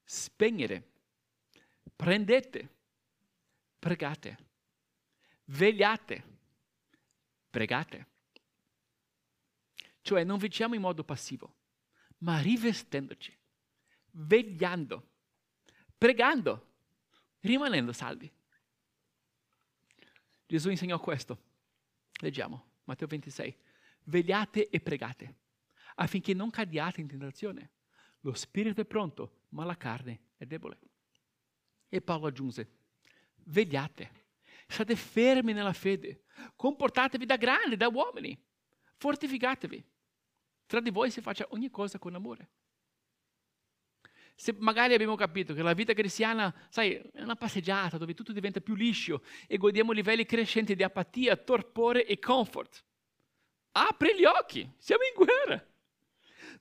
spegnere, 0.02 0.82
prendete, 1.94 2.68
pregate, 3.78 4.36
vegliate, 5.44 6.35
pregate. 7.56 8.06
Cioè 10.02 10.24
non 10.24 10.36
vinciamo 10.36 10.74
in 10.74 10.82
modo 10.82 11.04
passivo, 11.04 11.54
ma 12.18 12.38
rivestendoci, 12.38 13.34
vegliando, 14.10 15.08
pregando, 15.96 16.74
rimanendo 17.40 17.94
saldi. 17.94 18.30
Gesù 20.44 20.68
insegnò 20.68 21.00
questo. 21.00 21.44
Leggiamo, 22.20 22.72
Matteo 22.84 23.06
26. 23.06 23.56
Vegliate 24.04 24.68
e 24.68 24.78
pregate 24.78 25.36
affinché 25.94 26.34
non 26.34 26.50
cadiate 26.50 27.00
in 27.00 27.08
tentazione. 27.08 27.70
Lo 28.20 28.34
spirito 28.34 28.82
è 28.82 28.84
pronto, 28.84 29.46
ma 29.50 29.64
la 29.64 29.78
carne 29.78 30.32
è 30.36 30.44
debole. 30.44 30.78
E 31.88 32.02
Paolo 32.02 32.26
aggiunse, 32.26 32.68
vegliate, 33.44 34.25
state 34.66 34.96
fermi 34.96 35.52
nella 35.52 35.72
fede, 35.72 36.24
comportatevi 36.54 37.24
da 37.24 37.36
grandi, 37.36 37.76
da 37.76 37.88
uomini, 37.88 38.38
fortificatevi. 38.96 39.84
Tra 40.66 40.80
di 40.80 40.90
voi 40.90 41.10
si 41.10 41.20
faccia 41.20 41.46
ogni 41.50 41.70
cosa 41.70 41.98
con 41.98 42.14
amore. 42.14 42.50
Se 44.34 44.54
magari 44.58 44.92
abbiamo 44.92 45.14
capito 45.14 45.54
che 45.54 45.62
la 45.62 45.72
vita 45.72 45.94
cristiana, 45.94 46.54
sai, 46.68 46.94
è 46.94 47.22
una 47.22 47.36
passeggiata 47.36 47.96
dove 47.96 48.12
tutto 48.12 48.32
diventa 48.32 48.60
più 48.60 48.74
liscio 48.74 49.22
e 49.46 49.56
godiamo 49.56 49.92
livelli 49.92 50.26
crescenti 50.26 50.74
di 50.74 50.82
apatia, 50.82 51.36
torpore 51.36 52.04
e 52.04 52.18
comfort. 52.18 52.84
Apri 53.72 54.14
gli 54.14 54.24
occhi, 54.24 54.70
siamo 54.76 55.04
in 55.04 55.24
guerra. 55.24 55.66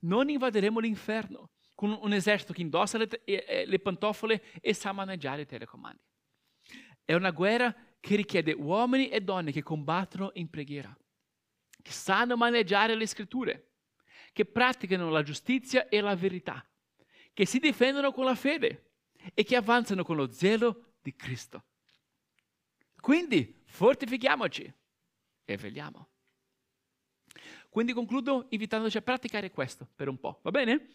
Non 0.02 0.30
invaderemo 0.30 0.80
l'inferno, 0.80 1.52
con 1.74 1.98
un 2.02 2.14
esercito 2.14 2.54
che 2.54 2.62
indossa 2.62 2.98
le, 2.98 3.10
le 3.66 3.80
pantofole 3.80 4.42
e 4.62 4.74
sa 4.74 4.94
maneggiare 4.94 5.42
i 5.42 5.46
telecomandi. 5.46 6.02
È 7.06 7.14
una 7.14 7.32
guerra 7.32 7.74
che 8.00 8.16
richiede 8.16 8.52
uomini 8.52 9.10
e 9.10 9.22
donne 9.22 9.52
che 9.52 9.64
combattono 9.64 10.32
in 10.34 10.50
preghiera, 10.50 10.96
che 11.82 11.92
sanno 11.92 12.36
maneggiare 12.36 12.96
le 12.96 13.06
scritture, 13.06 13.70
che 14.34 14.46
praticano 14.46 15.10
la 15.10 15.24
giustizia 15.24 15.88
e 15.88 16.02
la 16.02 16.16
verità, 16.16 16.68
che 17.32 17.46
si 17.46 17.60
difendono 17.60 18.12
con 18.12 18.26
la 18.26 18.36
fede 18.36 18.92
e 19.34 19.44
che 19.44 19.56
avanzano 19.56 20.04
con 20.04 20.16
lo 20.16 20.32
zelo 20.32 20.96
di 21.02 21.16
Cristo. 21.16 21.64
Quindi 23.00 23.62
fortifichiamoci 23.66 24.74
e 25.46 25.58
vegliamo. 25.58 26.10
Quindi 27.70 27.94
concludo 27.94 28.48
invitandoci 28.50 28.98
a 28.98 29.02
praticare 29.02 29.52
questo 29.52 29.88
per 29.96 30.10
un 30.10 30.20
po', 30.20 30.40
va 30.42 30.52
bene? 30.52 30.90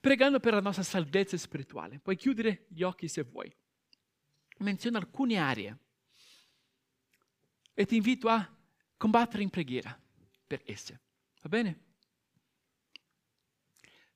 pregando 0.00 0.40
per 0.40 0.54
la 0.54 0.60
nostra 0.60 0.82
salvezza 0.82 1.36
spirituale. 1.36 1.98
Puoi 1.98 2.16
chiudere 2.16 2.66
gli 2.68 2.82
occhi 2.82 3.08
se 3.08 3.22
vuoi. 3.22 3.54
Menziono 4.58 4.98
alcune 4.98 5.36
aree 5.36 5.78
e 7.74 7.86
ti 7.86 7.96
invito 7.96 8.28
a 8.28 8.56
combattere 8.96 9.42
in 9.42 9.50
preghiera 9.50 9.98
per 10.46 10.62
esse. 10.64 11.00
Va 11.42 11.48
bene? 11.48 11.86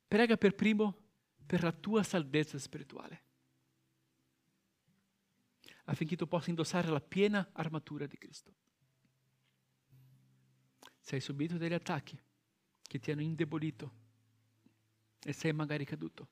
Prega 0.07 0.35
per 0.37 0.53
primo 0.53 0.97
per 1.45 1.63
la 1.63 1.71
tua 1.71 2.03
salvezza 2.03 2.57
spirituale, 2.59 3.23
affinché 5.85 6.15
tu 6.15 6.27
possa 6.27 6.49
indossare 6.49 6.87
la 6.89 7.01
piena 7.01 7.49
armatura 7.53 8.05
di 8.05 8.17
Cristo. 8.17 8.55
Se 10.99 11.15
hai 11.15 11.21
subito 11.21 11.57
degli 11.57 11.73
attacchi 11.73 12.21
che 12.81 12.99
ti 12.99 13.11
hanno 13.11 13.21
indebolito, 13.21 14.01
e 15.23 15.31
sei 15.33 15.53
magari 15.53 15.85
caduto. 15.85 16.29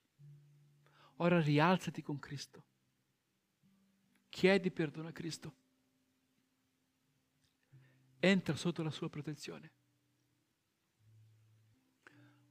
Ora 1.17 1.39
rialzati 1.39 2.02
con 2.02 2.19
Cristo. 2.19 2.65
Chiedi 4.32 4.72
perdono 4.72 5.10
a 5.10 5.12
Cristo. 5.12 5.54
Entra 8.17 8.56
sotto 8.56 8.82
la 8.82 8.89
sua 8.89 9.10
protezione. 9.10 9.72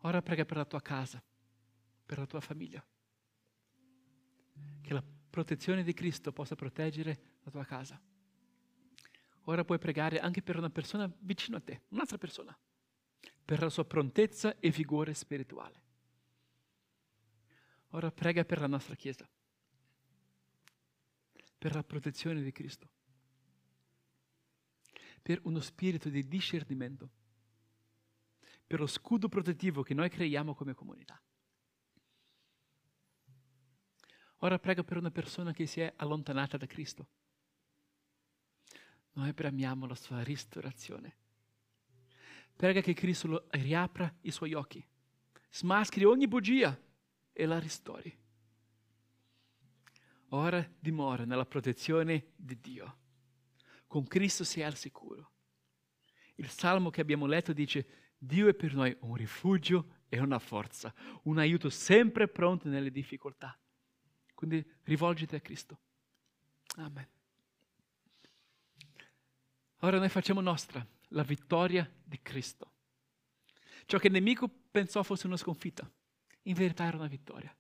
Ora 0.01 0.21
prega 0.21 0.45
per 0.45 0.59
la 0.59 0.67
tua 0.67 0.83
casa, 0.83 1.23
per 2.05 2.19
la 2.19 2.27
tua 2.27 2.41
famiglia. 2.41 2.85
Che 4.83 4.93
la 4.93 5.03
protezione 5.03 5.83
di 5.83 5.95
Cristo 5.95 6.33
possa 6.33 6.55
proteggere 6.55 7.39
la 7.41 7.51
tua 7.51 7.65
casa. 7.65 7.99
Ora 9.45 9.65
puoi 9.65 9.79
pregare 9.79 10.21
anche 10.21 10.43
per 10.43 10.59
una 10.59 10.71
persona 10.71 11.11
vicino 11.21 11.57
a 11.57 11.61
te, 11.61 11.85
un'altra 11.89 12.19
persona, 12.19 12.57
per 13.43 13.63
la 13.63 13.71
sua 13.71 13.87
prontezza 13.87 14.59
e 14.59 14.69
vigore 14.69 15.15
spirituale. 15.15 15.83
Ora 17.93 18.13
prega 18.13 18.45
per 18.45 18.61
la 18.61 18.67
nostra 18.67 18.95
Chiesa, 18.95 19.27
per 21.61 21.75
la 21.75 21.85
protezione 21.85 22.41
di 22.41 22.53
Cristo, 22.53 22.89
per 25.21 25.41
uno 25.43 25.61
spirito 25.61 26.09
di 26.09 26.27
discernimento, 26.27 27.11
per 28.67 28.81
lo 28.81 28.87
scudo 28.87 29.29
protettivo 29.29 29.83
che 29.83 29.93
noi 29.93 30.09
creiamo 30.09 30.55
come 30.55 30.73
comunità. 30.73 31.21
Ora 34.39 34.59
prega 34.59 34.83
per 34.83 34.97
una 34.97 35.11
persona 35.11 35.53
che 35.53 35.67
si 35.67 35.83
è 35.83 35.93
allontanata 35.97 36.57
da 36.57 36.65
Cristo. 36.65 37.09
Noi 39.13 39.35
bramiamo 39.35 39.85
la 39.85 39.95
sua 39.95 40.23
ristorazione. 40.23 41.17
Prega 42.57 42.81
che 42.81 42.95
Cristo 42.95 43.49
riapra 43.51 44.11
i 44.23 44.31
suoi 44.31 44.55
occhi, 44.55 44.83
smascheri 45.51 46.07
ogni 46.07 46.27
bugia 46.27 46.75
e 47.35 47.45
la 47.45 47.59
ristori. 47.59 48.17
Ora 50.33 50.69
dimora 50.79 51.25
nella 51.25 51.47
protezione 51.47 52.33
di 52.37 52.59
Dio. 52.61 52.99
Con 53.87 54.07
Cristo 54.07 54.45
sei 54.45 54.63
al 54.63 54.77
sicuro. 54.77 55.33
Il 56.37 56.49
salmo 56.49 56.91
che 56.91 57.01
abbiamo 57.01 57.27
letto 57.27 57.53
dice, 57.53 58.13
Dio 58.17 58.49
è 58.49 58.55
per 58.55 58.75
noi 58.75 58.97
un 59.01 59.17
rifugio 59.17 60.03
e 60.09 60.21
una 60.21 60.39
forza, 60.39 60.95
un 61.25 61.39
aiuto 61.39 61.69
sempre 61.69 62.29
pronto 62.29 62.69
nelle 62.69 62.91
difficoltà. 62.91 63.59
Quindi 64.35 64.65
rivolgiti 64.85 65.35
a 65.35 65.41
Cristo. 65.41 65.81
Amen. 66.77 67.09
Ora 69.81 69.99
noi 69.99 70.09
facciamo 70.09 70.41
nostra 70.41 70.87
la 71.09 71.23
vittoria 71.23 71.91
di 72.05 72.21
Cristo. 72.23 72.73
Ciò 73.87 73.99
che 73.99 74.07
il 74.07 74.13
nemico 74.13 74.49
pensò 74.71 75.03
fosse 75.03 75.27
una 75.27 75.37
sconfitta, 75.37 75.91
in 76.43 76.55
verità 76.55 76.85
era 76.85 76.97
una 76.97 77.09
vittoria. 77.09 77.55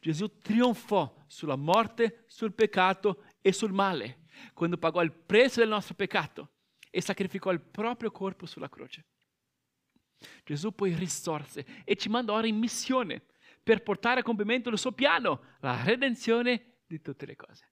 Gesù 0.00 0.38
trionfò 0.38 1.14
sulla 1.26 1.56
morte, 1.56 2.24
sul 2.26 2.52
peccato 2.52 3.24
e 3.40 3.52
sul 3.52 3.72
male, 3.72 4.24
quando 4.52 4.78
pagò 4.78 5.02
il 5.02 5.12
prezzo 5.12 5.60
del 5.60 5.68
nostro 5.68 5.94
peccato 5.94 6.50
e 6.90 7.00
sacrificò 7.00 7.50
il 7.50 7.60
proprio 7.60 8.10
corpo 8.10 8.46
sulla 8.46 8.68
croce. 8.68 9.06
Gesù 10.44 10.74
poi 10.74 10.94
risorse 10.94 11.66
e 11.84 11.96
ci 11.96 12.08
manda 12.08 12.32
ora 12.32 12.46
in 12.46 12.56
missione 12.56 13.22
per 13.62 13.82
portare 13.82 14.20
a 14.20 14.22
compimento 14.22 14.68
il 14.68 14.78
suo 14.78 14.92
piano, 14.92 15.56
la 15.60 15.82
redenzione 15.82 16.80
di 16.86 17.00
tutte 17.00 17.26
le 17.26 17.36
cose. 17.36 17.70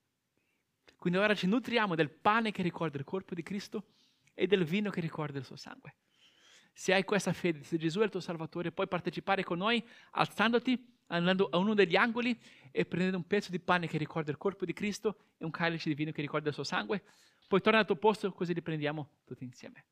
Quindi 0.97 1.19
ora 1.19 1.35
ci 1.35 1.47
nutriamo 1.47 1.95
del 1.95 2.09
pane 2.09 2.51
che 2.51 2.61
ricorda 2.61 2.97
il 2.97 3.03
corpo 3.03 3.35
di 3.35 3.43
Cristo 3.43 3.87
e 4.33 4.47
del 4.47 4.63
vino 4.63 4.89
che 4.89 5.01
ricorda 5.01 5.37
il 5.37 5.45
suo 5.45 5.55
sangue. 5.55 5.95
Se 6.73 6.93
hai 6.93 7.03
questa 7.03 7.33
fede, 7.33 7.63
se 7.63 7.77
Gesù 7.77 7.99
è 7.99 8.05
il 8.05 8.09
tuo 8.09 8.19
Salvatore, 8.19 8.71
puoi 8.71 8.87
partecipare 8.87 9.43
con 9.43 9.59
noi 9.59 9.85
alzandoti, 10.11 10.92
andando 11.07 11.47
a 11.51 11.57
uno 11.57 11.73
degli 11.73 11.95
angoli 11.95 12.37
e 12.71 12.85
prendendo 12.85 13.17
un 13.17 13.27
pezzo 13.27 13.51
di 13.51 13.59
pane 13.59 13.87
che 13.87 13.97
ricorda 13.97 14.31
il 14.31 14.37
corpo 14.37 14.65
di 14.65 14.73
Cristo 14.73 15.17
e 15.37 15.45
un 15.45 15.51
calice 15.51 15.89
di 15.89 15.95
vino 15.95 16.11
che 16.11 16.21
ricorda 16.21 16.49
il 16.49 16.53
suo 16.53 16.63
sangue. 16.63 17.03
Poi 17.47 17.61
torna 17.61 17.79
al 17.79 17.85
tuo 17.85 17.95
posto 17.95 18.31
così 18.31 18.53
li 18.53 18.61
prendiamo 18.61 19.09
tutti 19.25 19.43
insieme. 19.43 19.85